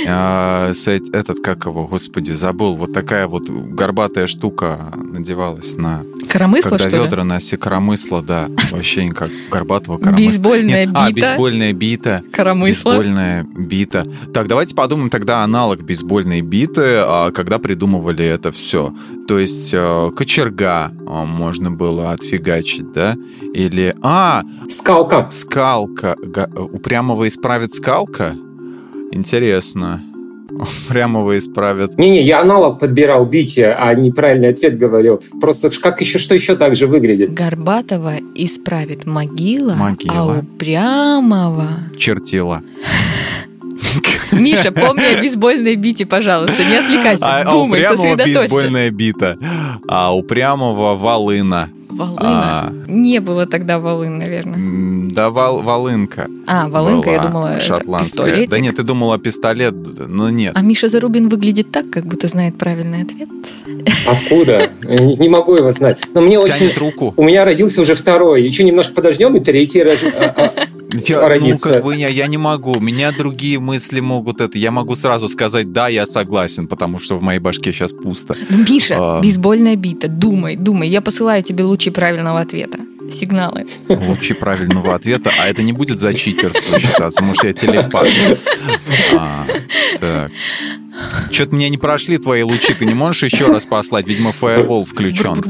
[0.04, 0.72] А,
[1.12, 2.74] этот, как его, господи, забыл.
[2.74, 6.04] Вот такая вот горбатая штука надевалась на...
[6.28, 8.48] Коромысло, Когда что ведра на коромысло, да.
[8.70, 10.24] Вообще как горбатого коромысла.
[10.24, 11.06] Бейсбольная бита.
[11.06, 12.22] А, бейсбольная бита.
[12.32, 12.90] Коромысло.
[12.90, 14.04] Бейсбольная бита.
[14.34, 18.92] Так, давайте подумаем тогда аналог бейсбольной биты, а, когда придумывали это все.
[19.28, 23.16] То есть э, кочерга э, можно было отфигачить, да?
[23.54, 23.94] Или...
[24.02, 24.42] А!
[24.68, 25.28] Скалка.
[25.30, 26.16] Скалка.
[26.56, 28.34] Упрямого исправит скалка?
[29.12, 30.02] Интересно.
[30.88, 31.98] Прямого исправят.
[31.98, 35.20] Не-не, я аналог подбирал битие, а неправильный ответ говорил.
[35.40, 37.32] Просто как еще, что еще так же выглядит?
[37.32, 40.14] Горбатова исправит могила, могила.
[40.14, 41.68] а упрямого...
[41.96, 42.62] Чертила.
[44.32, 49.38] Миша, помни о бейсбольной бите, пожалуйста, не отвлекайся, а, думай, а упрямого бейсбольная бита,
[49.88, 51.68] а упрямого волына.
[51.92, 52.18] Волына?
[52.20, 55.10] А, не было тогда волын, наверное.
[55.10, 56.26] Да, вол, волынка.
[56.46, 58.44] А, волынка, я думала, шотландская.
[58.44, 59.74] это Да нет, ты думала пистолет,
[60.08, 60.52] но нет.
[60.56, 63.28] А Миша Зарубин выглядит так, как будто знает правильный ответ.
[64.06, 64.70] Откуда?
[64.82, 66.00] Не, не могу его знать.
[66.14, 66.78] Но мне Тянет очень...
[66.78, 67.12] руку.
[67.16, 68.42] У меня родился уже второй.
[68.42, 69.82] Еще немножко подождем, и третий.
[69.82, 70.52] А, а,
[70.94, 71.68] я, родиться.
[71.68, 72.72] Ну, как бы, я, я не могу.
[72.72, 74.58] У меня другие мысли могут это.
[74.58, 78.36] Я могу сразу сказать, да, я согласен, потому что в моей башке сейчас пусто.
[78.68, 79.20] Миша, а...
[79.20, 80.08] бейсбольная бита.
[80.08, 80.88] Думай, думай.
[80.88, 82.78] Я посылаю тебе лучи правильного ответа
[83.12, 83.64] сигналы.
[83.88, 88.08] Лучи правильного ответа, а это не будет за читерство считаться, может, я телепат.
[89.14, 89.44] А,
[90.00, 90.30] так.
[91.30, 94.06] Что-то меня не прошли твои лучи, ты не можешь еще раз послать?
[94.06, 95.42] Видимо, фаервол включен.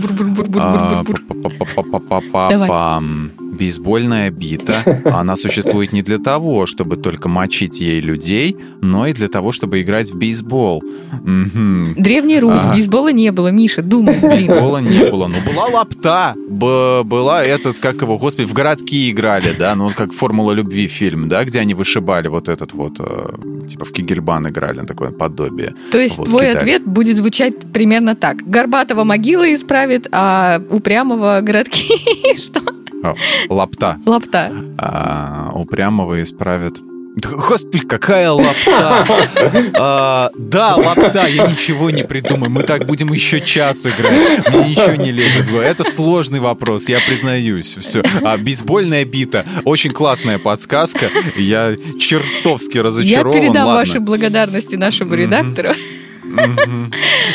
[2.49, 4.73] Давай бейсбольная бита,
[5.05, 9.83] она существует не для того, чтобы только мочить ей людей, но и для того, чтобы
[9.83, 10.83] играть в бейсбол.
[11.13, 11.95] Угу.
[11.97, 12.75] Древний рус, а.
[12.75, 14.15] бейсбола не было, Миша, думай.
[14.23, 19.51] Бейсбола не было, но была лапта, б- была этот, как его, господи, в городки играли,
[19.59, 23.85] да, ну как «Формула любви» фильм, да, где они вышибали вот этот вот, э, типа
[23.85, 25.75] в Кигельбан играли, такое подобие.
[25.91, 26.57] То есть вот, твой кидали.
[26.57, 28.39] ответ будет звучать примерно так.
[28.47, 31.89] Горбатого могила исправит, а упрямого городки
[32.39, 32.61] что?
[33.49, 33.99] Лапта.
[34.07, 34.53] Лапта.
[34.79, 36.79] А, упрямого исправят
[37.15, 39.07] Господи, какая лапта!
[39.75, 42.51] а, да, лапта, я ничего не придумаю.
[42.51, 44.15] Мы так будем еще час играть.
[44.55, 45.53] Мне ничего не лезет.
[45.53, 47.77] Это сложный вопрос, я признаюсь.
[47.79, 48.03] Все.
[48.23, 49.45] А, бейсбольная бита.
[49.65, 51.11] Очень классная подсказка.
[51.37, 53.37] Я чертовски разочарован.
[53.37, 53.81] Я передам Ладно.
[53.81, 55.73] ваши благодарности нашему редактору.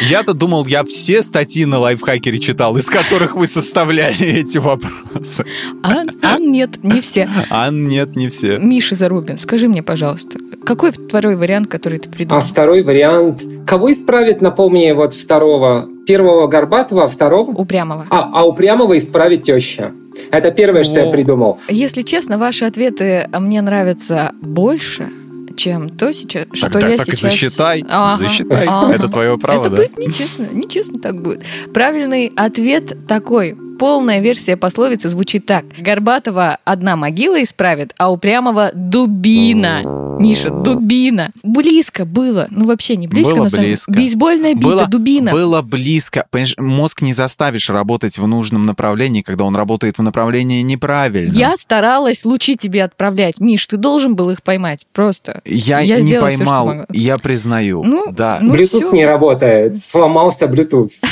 [0.10, 5.45] Я-то думал, я все статьи на лайфхакере читал, из которых вы составляли эти вопросы.
[5.83, 7.29] А, а нет, не все.
[7.49, 8.57] А нет, не все.
[8.57, 12.41] Миша Зарубин, скажи мне, пожалуйста, какой второй вариант, который ты придумал?
[12.41, 13.43] А второй вариант...
[13.65, 15.88] Кого исправит, напомни, вот второго?
[16.05, 17.51] Первого Горбатова, а второго?
[17.51, 18.05] Упрямого.
[18.10, 19.91] А, а Упрямого исправит теща.
[20.31, 21.60] Это первое, что я придумал.
[21.67, 25.10] Если честно, ваши ответы мне нравятся больше,
[25.58, 27.20] чем то, сейчас, так, что так, я так сейчас...
[27.20, 28.65] засчитай, ага, засчитай.
[28.67, 28.93] Ага.
[28.93, 29.78] Это твое право, Это да?
[29.78, 31.43] будет нечестно, нечестно так будет.
[31.74, 33.58] Правильный ответ такой.
[33.79, 35.65] Полная версия пословицы звучит так.
[35.77, 39.81] Горбатова одна могила исправит, а упрямого дубина.
[40.19, 41.31] Миша, дубина.
[41.43, 42.47] Близко было.
[42.49, 43.35] Ну, вообще не близко.
[43.35, 43.91] Было близко.
[43.91, 45.31] Бейсбольная бита, было, дубина.
[45.31, 46.25] Было близко.
[46.31, 51.31] Понимаешь, мозг не заставишь работать в нужном направлении, когда он работает в направлении неправильно.
[51.31, 53.39] Я старалась лучи тебе отправлять.
[53.39, 54.87] Миш, ты должен был их поймать.
[54.93, 55.41] Просто.
[55.45, 56.85] Я, я не поймал.
[56.89, 57.83] Все, я признаю.
[57.83, 58.39] Ну, да.
[58.41, 59.79] Ну, Bluetooth не работает.
[59.79, 61.03] Сломался Bluetooth.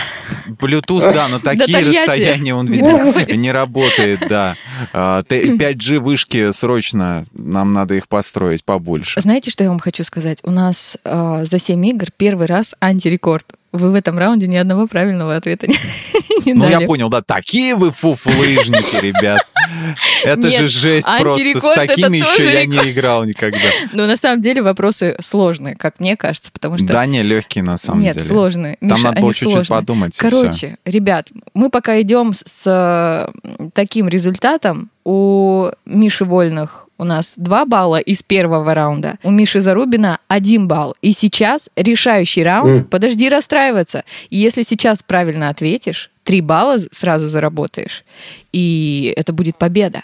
[0.48, 4.56] Bluetooth, да, на такие расстояния он, видимо, не работает, да.
[4.94, 9.22] 5G а, вышки срочно, нам надо их построить побольше.
[9.22, 10.40] Знаете, что я вам хочу сказать?
[10.44, 13.46] У нас э, за 7 игр первый раз антирекорд.
[13.72, 15.76] вы в этом раунде ни одного правильного ответа не,
[16.46, 16.72] не Ну, дали.
[16.72, 17.22] я понял, да.
[17.22, 19.46] Такие вы фуфлыжники, ребят.
[20.24, 21.60] Это Нет, же жесть просто.
[21.60, 23.60] С такими еще я не играл никогда.
[23.94, 26.88] Но на самом деле вопросы сложные, как мне кажется, потому что...
[26.88, 28.28] Да, не, легкие на самом Нет, деле.
[28.28, 28.78] сложные.
[28.80, 30.18] Там Миша, надо было чуть-чуть подумать.
[30.18, 33.32] Короче, ребят, мы пока идем с,
[33.74, 34.90] таким результатом.
[35.04, 39.18] У Миши Вольных у нас 2 балла из первого раунда.
[39.24, 40.96] У Миши Зарубина 1 балл.
[41.02, 42.80] И сейчас решающий раунд.
[42.80, 42.86] М.
[42.86, 44.04] Подожди расстраиваться.
[44.30, 48.04] И если сейчас правильно ответишь, 3 балла сразу заработаешь.
[48.52, 50.04] И это будет победа.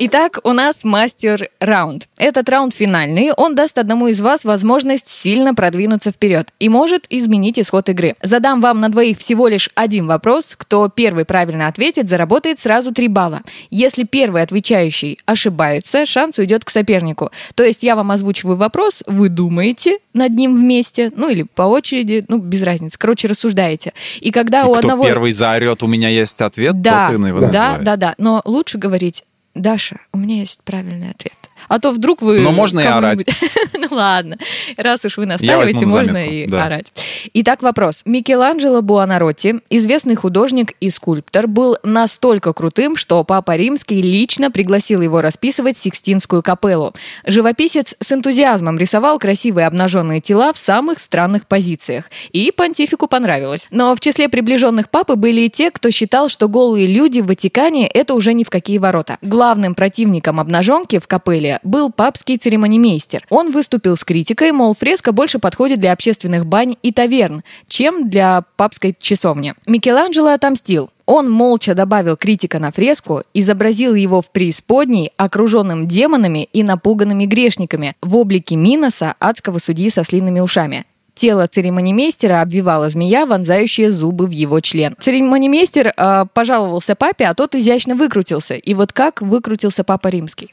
[0.00, 2.06] Итак, у нас мастер-раунд.
[2.18, 3.32] Этот раунд финальный.
[3.36, 8.14] Он даст одному из вас возможность сильно продвинуться вперед и может изменить исход игры.
[8.22, 10.54] Задам вам на двоих всего лишь один вопрос.
[10.56, 13.40] Кто первый правильно ответит, заработает сразу 3 балла.
[13.70, 17.32] Если первый отвечающий ошибается, шанс уйдет к сопернику.
[17.56, 22.24] То есть я вам озвучиваю вопрос, вы думаете над ним вместе, ну или по очереди,
[22.28, 22.96] ну без разницы.
[22.96, 23.92] Короче, рассуждаете.
[24.20, 25.04] И когда И у кто одного...
[25.06, 27.82] первый заорет, у меня есть ответ, Да, тот и его да, называет.
[27.84, 28.14] да, да.
[28.18, 29.24] Но лучше говорить,
[29.58, 31.37] Даша, у меня есть правильный ответ.
[31.68, 32.40] А то вдруг вы...
[32.40, 33.24] Но можно и орать.
[33.74, 34.36] ну ладно,
[34.76, 36.64] раз уж вы настаиваете, можно заметку, и да.
[36.64, 36.92] орать.
[37.34, 38.02] Итак, вопрос.
[38.04, 45.20] Микеланджело Буонаротти, известный художник и скульптор, был настолько крутым, что Папа Римский лично пригласил его
[45.20, 46.94] расписывать Сикстинскую капеллу.
[47.26, 52.10] Живописец с энтузиазмом рисовал красивые обнаженные тела в самых странных позициях.
[52.32, 53.66] И понтифику понравилось.
[53.70, 57.86] Но в числе приближенных папы были и те, кто считал, что голые люди в Ватикане–
[57.94, 59.18] это уже ни в какие ворота.
[59.22, 63.26] Главным противником обнаженки в капелле был папский церемонимейстер.
[63.30, 68.44] Он выступил с критикой, мол, фреска больше подходит для общественных бань и таверн, чем для
[68.56, 69.54] папской часовни.
[69.66, 70.90] Микеланджело отомстил.
[71.06, 77.96] Он молча добавил критика на фреску, изобразил его в преисподней, окруженным демонами и напуганными грешниками,
[78.02, 80.84] в облике Миноса, адского судьи со слинными ушами.
[81.18, 84.94] Тело церемонимейстера обвивала змея, вонзающая зубы в его член.
[85.00, 88.54] Церемонимейстер э, пожаловался папе, а тот изящно выкрутился.
[88.54, 90.48] И вот как выкрутился папа римский?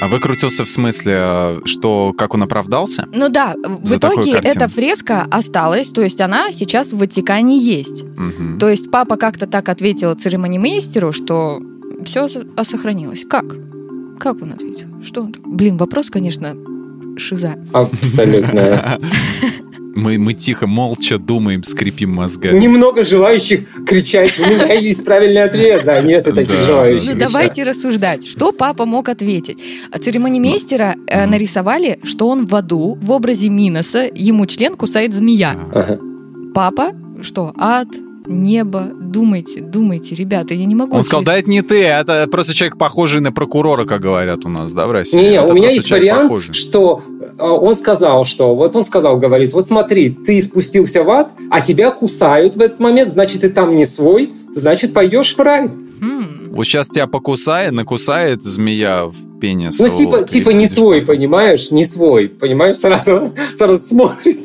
[0.00, 3.08] А выкрутился в смысле, э, что как он оправдался?
[3.12, 8.04] Ну да, в итоге эта фреска осталась, то есть она сейчас в Ватикане есть.
[8.04, 8.60] Мгм.
[8.60, 11.60] То есть папа как-то так ответил церемонимейстеру, что
[12.06, 13.24] все сохранилось.
[13.28, 13.46] Как?
[14.20, 14.86] Как он ответил?
[15.02, 15.34] Что он?
[15.44, 16.54] Блин, вопрос, конечно,
[17.16, 17.56] шиза.
[17.72, 19.00] Абсолютно.
[20.00, 22.58] Мы, мы тихо, молча думаем, скрипим мозгами.
[22.58, 25.84] Немного желающих кричать, у меня есть правильный ответ.
[25.84, 27.14] Да, нету таких желающих.
[27.14, 28.26] Ну давайте рассуждать.
[28.26, 29.58] Что папа мог ответить?
[29.92, 35.54] А Церемонимейстера э, нарисовали, что он в аду в образе Миноса, ему член кусает змея.
[36.54, 37.88] Папа, что, ад,
[38.30, 40.96] небо, думайте, думайте, ребята, я не могу...
[40.96, 44.48] Он сказал, да это не ты, это просто человек похожий на прокурора, как говорят у
[44.48, 45.18] нас, да, в России?
[45.18, 46.54] Не, Это у меня есть вариант, похожий.
[46.54, 47.02] что
[47.38, 51.60] э, он сказал, что вот он сказал, говорит, вот смотри, ты спустился в ад, а
[51.60, 55.64] тебя кусают в этот момент, значит, ты там не свой, значит, пойдешь в рай.
[56.00, 59.78] М, Вот сейчас тебя покусает, накусает змея в пенис.
[59.78, 61.70] Ну, типа, типа не свой, понимаешь?
[61.70, 62.76] Не свой, понимаешь?
[62.76, 64.38] Сразу, сразу смотрит,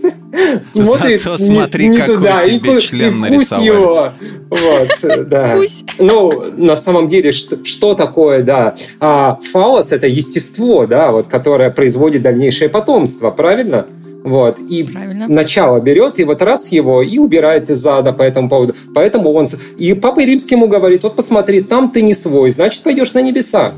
[0.61, 4.11] смотрит Зато не, смотри, не какой туда, и, тебе ку- член и кусь его.
[4.49, 5.55] Вот, да.
[5.57, 5.83] Кусь.
[5.99, 8.75] Ну, на самом деле, что, что такое, да?
[8.99, 13.87] А, фалос– это естество, да, вот, которое производит дальнейшее потомство, правильно?
[14.23, 15.27] Вот, и Правильно.
[15.27, 18.73] начало берет, и вот раз его, и убирает из ада по этому поводу.
[18.95, 19.47] Поэтому он...
[19.77, 23.75] И Папа Римский ему говорит, вот посмотри, там ты не свой, значит, пойдешь на небеса.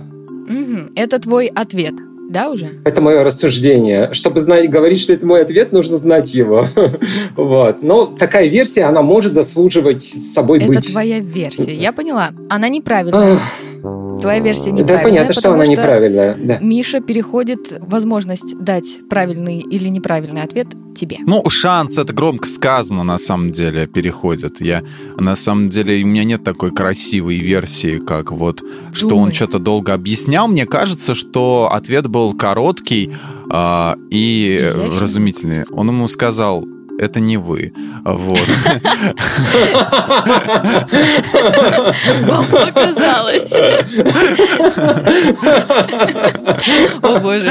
[0.96, 1.96] Это твой ответ,
[2.30, 2.72] да, уже?
[2.84, 4.10] Это мое рассуждение.
[4.12, 6.66] Чтобы знать, говорить, что это мой ответ, нужно знать его.
[7.36, 7.84] Вот.
[7.84, 10.92] Но такая версия, она может заслуживать с собой Это быть.
[10.92, 11.74] твоя версия.
[11.74, 12.32] Я поняла.
[12.50, 13.38] Она неправильная.
[14.22, 15.04] Твоя версия Да, неправильная.
[15.04, 16.36] понятно, что она неправильная.
[16.38, 16.60] Да.
[16.60, 21.18] Миша переходит возможность дать правильный или неправильный ответ тебе.
[21.26, 24.62] Ну, шанс, это громко сказано, на самом деле, переходит.
[24.62, 24.82] Я,
[25.20, 29.26] на самом деле, у меня нет такой красивой версии, как вот, что Думай.
[29.26, 30.48] он что-то долго объяснял.
[30.48, 33.14] Мне кажется, что ответ был короткий
[33.52, 35.00] а, и э, Изящный.
[35.00, 35.66] разумительный.
[35.72, 36.66] Он ему сказал,
[36.98, 37.74] это не вы.
[38.04, 38.40] Вот.
[42.52, 43.54] Показалось.
[47.02, 47.50] О боже.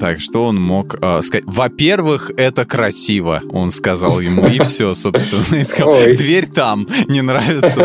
[0.00, 1.44] Так, что он мог э, сказать?
[1.46, 5.60] Во-первых, это красиво, он сказал ему, и все, собственно.
[5.60, 7.78] И сказал, Дверь там, не нравится,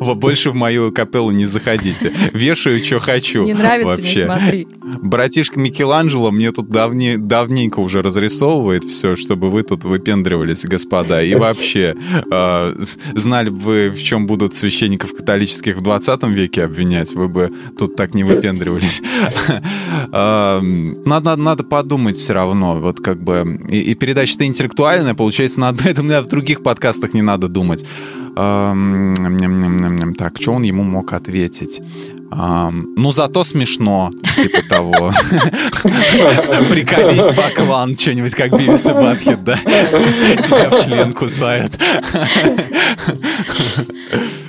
[0.00, 0.14] да?
[0.14, 2.12] Больше в мою капеллу не заходите.
[2.32, 3.44] Вешаю, что хочу.
[3.44, 4.20] Не нравится, вообще.
[4.20, 4.68] не смотри.
[4.82, 11.22] Братишка Микеланджело мне тут давне, давненько уже разрисовывает все, чтобы вы тут выпендривались, господа.
[11.22, 11.94] И вообще,
[12.30, 12.84] э,
[13.14, 17.94] знали бы вы, в чем будут священников католических в 20 веке обвинять, вы бы тут
[17.94, 19.02] так не выпендривались.
[21.04, 22.80] Надо, надо подумать все равно.
[22.80, 23.60] Вот как бы...
[23.68, 25.84] И, и передача-то интеллектуальная, получается, надо...
[25.88, 27.84] Это мне в других подкастах не надо думать.
[28.34, 31.80] Так, что он ему мог ответить?
[32.30, 35.12] Ну, зато смешно, типа того.
[36.70, 39.56] Приколись, Баклан, что-нибудь как Бивис и Батхит, да?
[39.56, 41.78] Тебя в член кусают.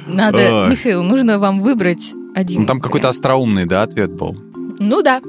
[0.07, 2.61] Надо, Михаил, нужно вам выбрать один.
[2.61, 4.35] Ну, там какой-то остроумный, да, ответ был?
[4.79, 5.21] Ну да.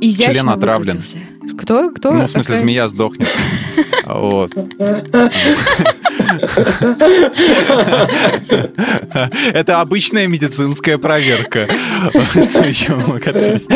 [0.00, 1.02] Изящно Член отравлен.
[1.58, 1.90] Кто?
[1.90, 2.12] Кто?
[2.12, 3.28] Ну, в смысле, змея сдохнет.
[4.08, 4.52] Вот.
[9.52, 11.66] Это обычная медицинская проверка.
[12.32, 13.68] Что еще мог ответить?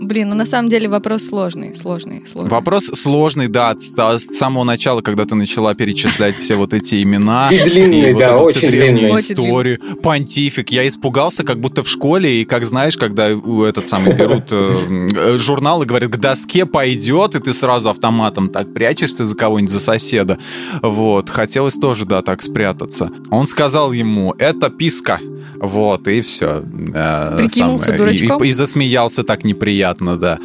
[0.00, 2.50] Блин, ну на самом деле вопрос сложный, сложный, сложный.
[2.50, 7.48] Вопрос сложный, да, с, с самого начала, когда ты начала перечислять все вот эти имена.
[7.50, 9.18] И длинные, да, очень длинные.
[9.20, 9.78] истории.
[10.02, 10.70] Понтифик.
[10.70, 15.82] Я испугался, как будто в школе, и как знаешь, когда этот самый берут э, журнал
[15.82, 20.38] и говорят, к доске пойдет, и ты сразу автоматом так прячешься за кого-нибудь, за соседа.
[20.82, 21.28] Вот.
[21.28, 23.10] Хотелось тоже, да, так спрятаться.
[23.30, 25.20] Он сказал ему, это писка.
[25.60, 26.62] Вот, и все.
[26.94, 28.44] Э, Прикинулся дурачком?
[28.44, 30.38] И засмеялся так неприятно, да.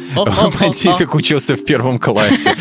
[0.58, 2.54] Понтифик учился в первом классе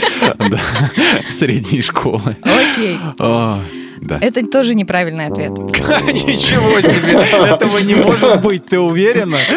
[1.29, 2.37] средней школы.
[2.41, 2.97] Окей.
[4.03, 4.19] Да.
[4.19, 5.51] Это тоже неправильный ответ.
[5.57, 7.23] Ничего себе!
[7.47, 9.37] Этого не может быть, ты уверена?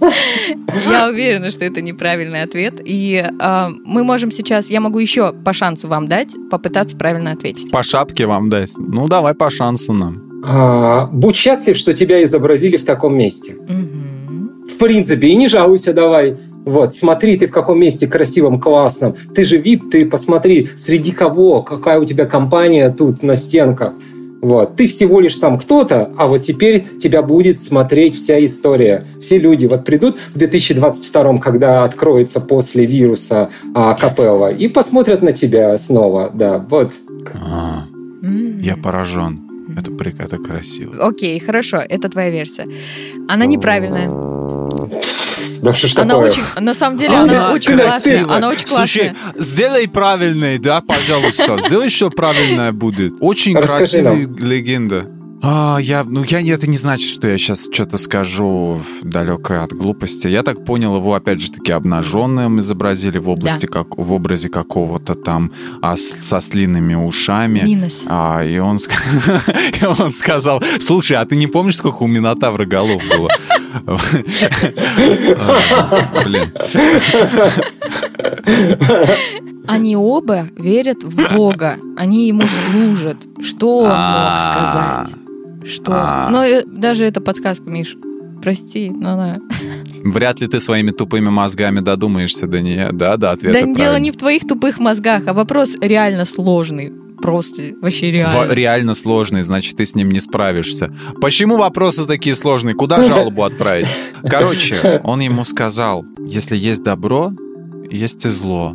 [0.00, 1.04] Да.
[1.04, 2.80] Я уверена, что это неправильный ответ.
[2.82, 7.70] И э, мы можем сейчас, я могу еще по шансу вам дать, попытаться правильно ответить.
[7.70, 8.70] По шапке вам дать?
[8.78, 10.42] Ну, давай по шансу нам.
[10.46, 13.56] А, будь счастлив, что тебя изобразили в таком месте.
[13.56, 14.09] Угу.
[14.70, 16.36] В принципе, и не жалуйся давай.
[16.64, 19.14] Вот, смотри, ты в каком месте красивом, классном.
[19.34, 23.94] Ты же VIP, ты посмотри, среди кого, какая у тебя компания тут на стенках.
[24.40, 24.76] Вот.
[24.76, 29.04] Ты всего лишь там кто-то, а вот теперь тебя будет смотреть вся история.
[29.20, 35.32] Все люди вот придут в 2022, когда откроется после вируса а, Капелла, и посмотрят на
[35.32, 36.30] тебя снова.
[36.32, 36.92] Да, вот.
[37.34, 37.84] А,
[38.22, 39.46] я поражен.
[39.76, 39.92] Это,
[40.22, 40.96] это красиво.
[41.06, 42.66] Окей, хорошо, это твоя версия.
[43.28, 44.10] Она неправильная.
[45.62, 46.30] Да что ж она такое?
[46.30, 48.24] очень, на самом деле, она, она очень классная.
[48.28, 48.86] Она очень классная.
[48.86, 51.58] Слушай, сделай правильный, да, пожалуйста.
[51.66, 53.14] Сделай, что правильное будет.
[53.20, 55.06] Очень красивая легенда.
[55.42, 60.26] А, я, ну, я, это не значит, что я сейчас что-то скажу далекое от глупости.
[60.26, 63.72] Я так понял, его, опять же таки, обнаженным изобразили в области, да.
[63.72, 67.60] как, в образе какого-то там а, с, со слинными ушами.
[67.60, 68.04] Минус.
[68.06, 68.78] А, и, он,
[69.80, 73.30] и он сказал, слушай, а ты не помнишь, сколько у Минотавра голов было?
[76.24, 76.52] Блин.
[79.66, 81.78] Они оба верят в Бога.
[81.96, 83.16] Они ему служат.
[83.40, 85.20] Что он мог сказать?
[85.64, 85.92] Что?
[85.94, 86.28] А...
[86.30, 87.96] Но э, даже это подсказка, Миш.
[88.42, 89.38] Прости, но да.
[90.04, 92.90] Вряд ли ты своими тупыми мозгами додумаешься до нее.
[92.92, 96.92] Да, да, ответ Да дело не в твоих тупых мозгах, а вопрос реально сложный.
[97.20, 98.46] Просто вообще реально.
[98.46, 100.90] В, реально сложный, значит, ты с ним не справишься.
[101.20, 102.74] Почему вопросы такие сложные?
[102.74, 103.86] Куда жалобу отправить?
[104.22, 107.32] Короче, он ему сказал, если есть добро,
[107.90, 108.74] есть и зло.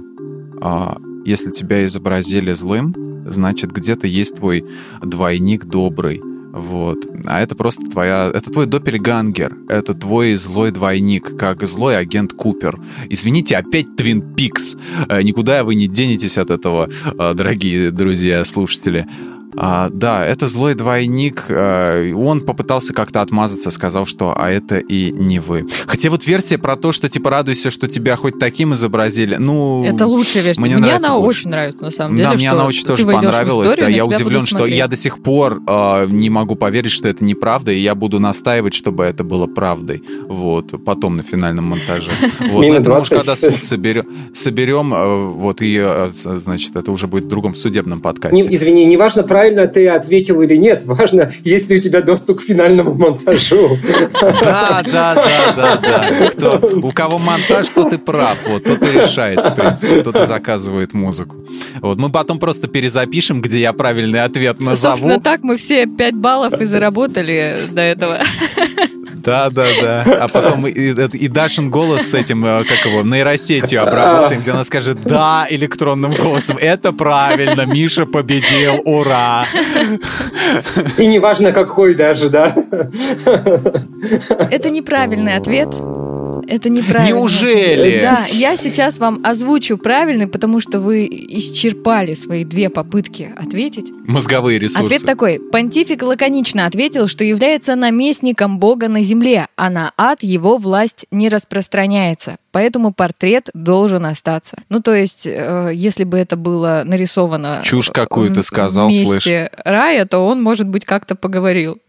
[0.62, 2.94] А если тебя изобразили злым,
[3.26, 4.64] значит, где-то есть твой
[5.02, 6.22] двойник добрый.
[6.56, 7.06] Вот.
[7.26, 8.32] А это просто твоя...
[8.34, 9.58] Это твой доппельгангер.
[9.68, 12.80] Это твой злой двойник, как злой агент Купер.
[13.10, 14.78] Извините, опять Твин Пикс.
[15.10, 19.06] Э, никуда вы не денетесь от этого, э, дорогие друзья, слушатели.
[19.58, 21.46] А, да, это злой двойник.
[21.50, 25.66] А, он попытался как-то отмазаться, сказал, что а это и не вы.
[25.88, 29.86] Хотя вот версия про то, что типа радуйся, что тебя хоть таким изобразили, ну...
[29.86, 30.62] Это лучшая версия.
[30.62, 31.40] Мне, мне она больше.
[31.40, 32.30] очень нравится, на самом деле.
[32.30, 33.68] Да, мне она очень тоже понравилась.
[33.68, 37.24] Историю, да, я удивлен, что я до сих пор э, не могу поверить, что это
[37.24, 40.04] неправда, и я буду настаивать, чтобы это было правдой.
[40.28, 42.12] Вот, потом на финальном монтаже.
[42.56, 47.26] Вот, это, может, когда суд соберем, соберем э, вот, и, э, значит, это уже будет
[47.26, 48.42] в другом в судебном подкасте.
[48.42, 50.86] Не, извини, неважно, правильно правильно ты ответил или нет.
[50.86, 53.78] Важно, есть ли у тебя доступ к финальному монтажу.
[54.22, 56.30] Да, да, да, да, да.
[56.32, 58.38] Кто, у кого монтаж, тот и прав.
[58.48, 61.36] Вот, тот и решает, в принципе, тот и заказывает музыку.
[61.82, 64.98] Вот, мы потом просто перезапишем, где я правильный ответ назову.
[64.98, 68.20] Собственно, так мы все 5 баллов и заработали до этого.
[69.26, 70.04] Да, да, да.
[70.22, 74.64] А потом и, и Дашин голос с этим, э, как его, нейросетью обработаем, где она
[74.64, 76.58] скажет «да» электронным голосом.
[76.62, 79.35] Это правильно, Миша победил, ура!
[80.98, 82.56] И неважно какой даже, да?
[84.50, 85.70] Это неправильный ответ.
[86.48, 87.18] Это неправильно.
[87.18, 88.02] Неужели?
[88.02, 93.92] Да, я сейчас вам озвучу правильный, потому что вы исчерпали свои две попытки ответить.
[94.06, 94.84] Мозговые ресурсы.
[94.84, 95.40] Ответ такой.
[95.40, 101.30] Понтифик лаконично ответил, что является наместником Бога на земле, а на ад его власть не
[101.30, 102.38] распространяется.
[102.56, 104.56] Поэтому портрет должен остаться.
[104.70, 107.60] Ну, то есть, э, если бы это было нарисовано...
[107.66, 109.28] Чушь какую ты сказал, слышь.
[109.66, 111.80] рая, то он, может быть, как-то поговорил.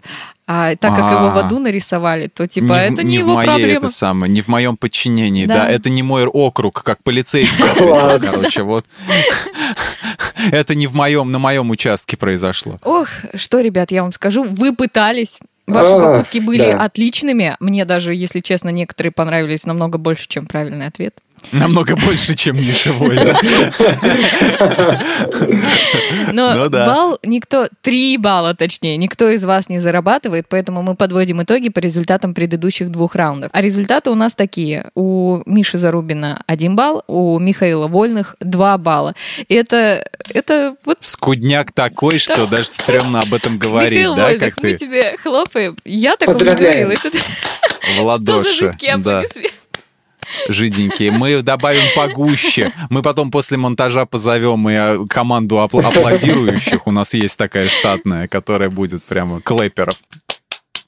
[0.48, 3.34] А так как его в аду нарисовали, то типа не это не, не его в
[3.36, 3.78] моей проблема.
[3.78, 5.66] это самое, не в моем подчинении, Да.
[5.66, 5.70] да.
[5.70, 7.62] это не мой округ, как полицейский.
[7.78, 8.84] Короче, вот.
[10.50, 12.78] Это не в моем, на моем участке произошло.
[12.82, 15.38] Ох, что, ребят, я вам скажу, вы пытались.
[15.66, 17.56] Ваши Ах, попытки были отличными.
[17.58, 21.18] Мне даже, если честно, некоторые понравились намного больше, чем правильный ответ.
[21.53, 23.38] Намного больше, чем Миша Вольна.
[26.32, 31.42] Но Ну балл никто, три балла точнее, никто из вас не зарабатывает, поэтому мы подводим
[31.42, 33.51] итоги по результатам предыдущих двух раундов.
[33.53, 34.90] А результаты у нас такие.
[34.94, 39.14] У Миши Зарубина один балл, у Михаила Вольных два балла.
[39.49, 44.40] И это, это вот Скудняк такой, что даже стрёмно об этом говорить, Михаил да, Вольных,
[44.55, 45.76] как мы ты тебе хлопаем.
[45.84, 46.90] Я так Поздравляем.
[46.90, 47.11] в что
[47.97, 48.66] за ладоши.
[48.66, 49.51] жидкие аплодисменты?
[50.49, 51.11] Жиденькие.
[51.12, 52.72] Мы добавим погуще.
[52.91, 56.87] Мы потом после монтажа позовем и э, команду апл- аплодирующих.
[56.87, 59.95] У нас есть такая штатная, которая будет прямо клэперов.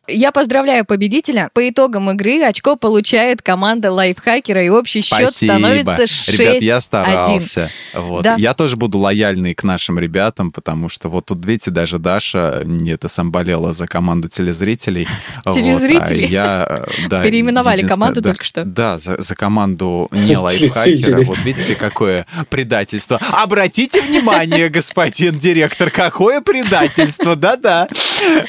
[0.08, 1.50] Я поздравляю победителя.
[1.52, 5.52] По итогам игры очко получает команда лайфхакера, и общий счет Спасибо.
[5.52, 7.70] становится 6 Ребят, я старался.
[7.92, 8.22] Вот.
[8.22, 8.36] Да.
[8.38, 12.92] Я тоже буду лояльный к нашим ребятам, потому что вот тут, видите, даже Даша не
[12.92, 15.06] это сам болела за команду телезрителей.
[15.44, 16.26] Вот, а Телезрителей?
[16.26, 18.64] я, да, Переименовали команду да, только что.
[18.64, 20.84] Да, за, за команду не лайфхакера.
[20.84, 21.24] Телезрителей.
[21.24, 23.20] Вот видите, какое предательство.
[23.32, 27.36] Обратите внимание, господин директор, какое предательство.
[27.36, 27.88] Да-да.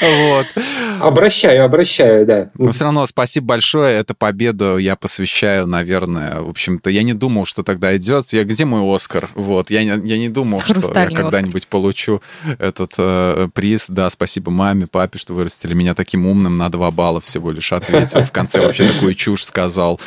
[0.01, 0.47] Вот.
[1.50, 2.50] Обращаю, обращаю, да.
[2.56, 3.97] Но все равно спасибо большое.
[3.97, 8.32] Эту победу я посвящаю, наверное, в общем-то, я не думал, что тогда идет.
[8.32, 9.30] Я где мой Оскар?
[9.36, 12.22] Вот, я не, я не думал, что я когда-нибудь получу
[12.60, 13.89] этот э, приз.
[13.89, 18.22] Да, спасибо маме, папе, что вырастили меня таким умным на два балла всего лишь ответил.
[18.22, 20.00] В конце вообще такую чушь сказал.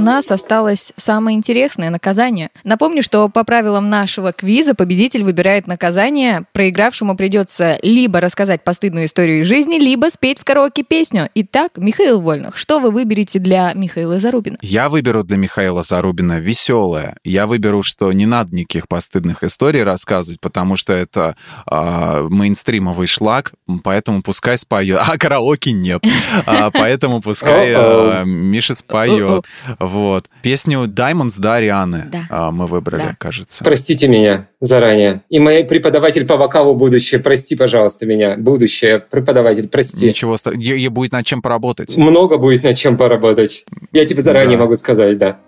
[0.00, 2.48] У нас осталось самое интересное наказание.
[2.64, 6.46] Напомню, что по правилам нашего квиза победитель выбирает наказание.
[6.54, 11.28] Проигравшему придется либо рассказать постыдную историю из жизни, либо спеть в караоке песню.
[11.34, 14.56] Итак, Михаил Вольных, что вы выберете для Михаила Зарубина?
[14.62, 17.18] Я выберу для Михаила Зарубина веселое.
[17.22, 21.36] Я выберу, что не надо никаких постыдных историй рассказывать, потому что это
[21.66, 23.52] а, мейнстримовый шлак,
[23.84, 24.98] поэтому пускай споет.
[25.06, 26.02] А караоке нет.
[26.46, 29.44] А, поэтому пускай а, Миша споет.
[29.90, 30.26] Вот.
[30.42, 32.50] Песню Diamonds, да, Арианы Да.
[32.50, 33.14] мы выбрали, Да.
[33.18, 33.64] кажется.
[33.64, 35.22] Простите меня заранее.
[35.28, 38.36] И мой преподаватель по вокалу будущее, прости, пожалуйста, меня.
[38.36, 40.06] Будущее, преподаватель, прости.
[40.06, 41.96] Ничего, ей будет над чем поработать.
[41.96, 43.64] Много будет над чем поработать.
[43.92, 44.64] Я тебе заранее Да.
[44.64, 45.38] могу сказать, да.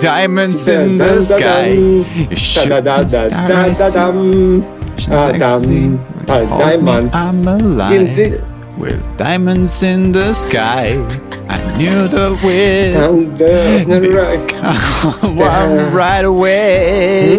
[0.00, 2.04] Diamonds in the sky.
[5.10, 5.32] А,
[6.60, 7.12] Diamonds.
[7.90, 8.40] In the-
[8.77, 10.97] With diamonds in the sky,
[11.47, 14.47] I knew the wind Down the right.
[14.49, 17.37] come right away.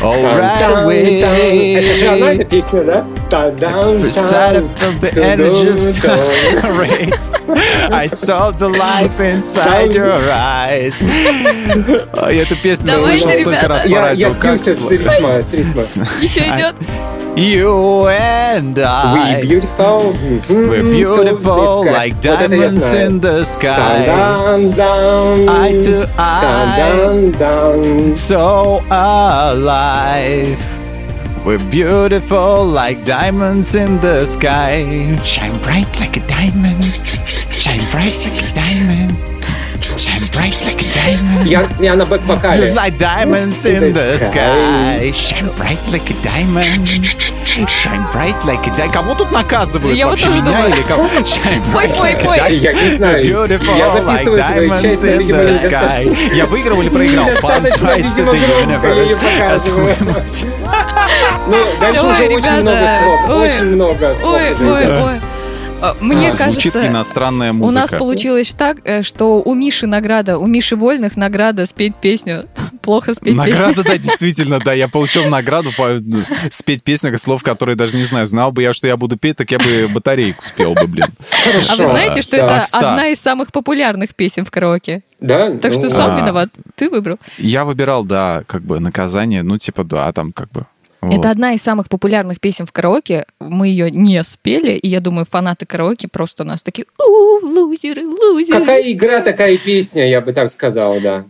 [0.00, 1.78] Oh, Down, right down, down.
[1.78, 2.34] Это же она, away.
[2.36, 3.06] эта песня, да?
[3.30, 4.70] Down, down, For sight down.
[4.82, 6.18] of the Down, energy of down.
[6.60, 7.30] sun rays,
[7.92, 9.96] I saw the life inside Down.
[9.96, 11.00] your eyes.
[12.22, 13.68] Ой, Эту песню Давайте, слышал столько ребята.
[13.68, 14.26] раз по Я, радио.
[14.28, 15.82] я сбился Как- с ритма, с ритма.
[16.20, 16.76] Еще идет.
[17.35, 19.39] You and I.
[19.39, 20.13] We beautiful.
[20.49, 24.05] We're beautiful like diamonds in the sky.
[25.49, 28.13] Eye to eye.
[28.13, 30.59] So alive.
[31.43, 35.17] We're beautiful like diamonds in the sky.
[35.23, 36.83] Shine bright like a diamond.
[36.85, 39.32] Shine bright like a diamond.
[39.83, 41.45] Shine bright like a diamond.
[41.45, 42.67] Я, я на бэк-вокале.
[42.67, 45.11] Just like diamonds in the sky.
[45.11, 46.87] Shine bright like a diamond.
[47.69, 48.93] Shine bright like a diamond.
[48.93, 50.27] Кого тут наказывают Я вот вообще?
[50.27, 50.69] тоже Меня думаю.
[50.73, 51.03] или кого?
[51.25, 52.37] Shine Пой, bright пой, like a пой.
[52.39, 52.59] diamond.
[52.59, 53.23] Я не знаю.
[53.25, 56.35] Beautiful Я like записываю свою diamonds часть, in the sky.
[56.35, 57.27] Я выиграл или проиграл?
[57.27, 59.69] Size to the universe.
[61.45, 63.19] Ну, дальше Ой, уже очень много слов.
[63.37, 64.33] Очень много слов.
[64.33, 65.19] Ой, ой, ой.
[65.83, 67.69] А, мне а, кажется, звучит иностранная музыка.
[67.69, 72.47] У нас получилось так, э, что у Миши награда, у Миши Вольных награда спеть песню.
[72.81, 73.83] Плохо спеть награда, песню.
[73.83, 74.71] да, действительно, да.
[74.71, 75.99] Я получил награду по,
[76.49, 78.25] спеть песню, слов которые даже не знаю.
[78.25, 81.07] Знал бы я, что я буду петь, так я бы батарейку спел бы, блин.
[81.43, 81.73] Хорошо.
[81.73, 85.03] А вы знаете, что это одна из самых популярных песен в караоке?
[85.19, 85.51] Да?
[85.57, 86.49] Так ну, что сам а, виноват.
[86.75, 87.17] Ты выбрал.
[87.37, 90.65] Я выбирал, да, как бы наказание, ну, типа, да, там как бы
[91.03, 91.19] вот.
[91.19, 93.25] Это одна из самых популярных песен в караоке.
[93.39, 98.05] Мы ее не спели, и я думаю, фанаты караоке просто у нас такие у лузеры,
[98.05, 98.59] лузеры.
[98.59, 101.25] Какая игра, такая песня, я бы так сказал, да.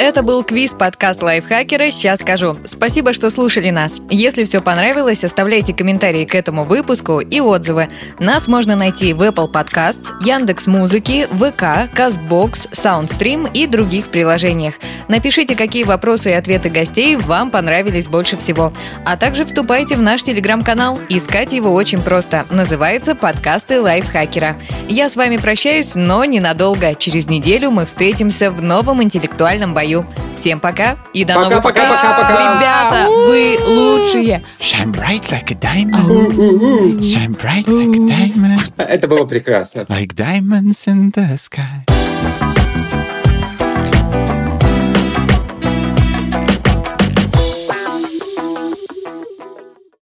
[0.00, 2.56] Это был квиз-подкаст лайфхакера «Сейчас скажу».
[2.66, 4.00] Спасибо, что слушали нас.
[4.08, 7.88] Если все понравилось, оставляйте комментарии к этому выпуску и отзывы.
[8.20, 14.74] Нас можно найти в Apple Podcasts, Яндекс Музыки, ВК, Castbox, Soundstream и других приложениях.
[15.08, 18.72] Напишите, какие вопросы и ответы гостей вам понравились больше всего.
[19.04, 21.00] А также вступайте в наш телеграм-канал.
[21.08, 22.46] Искать его очень просто.
[22.50, 24.56] Называется «Подкасты лайфхакера».
[24.88, 26.94] Я с вами прощаюсь, но ненадолго.
[26.94, 30.06] Через неделю мы встретимся в новом интеллектуальном бою краю.
[30.36, 31.98] Всем пока и до пока, новых пока, встреч.
[31.98, 32.58] Пока, пока, пока.
[32.58, 34.42] Ребята, вы лучшие.
[34.60, 37.00] Shine bright like a diamond.
[37.00, 38.72] Shine bright like a diamond.
[38.76, 39.86] Это было прекрасно.
[39.88, 41.97] Like diamonds in the sky.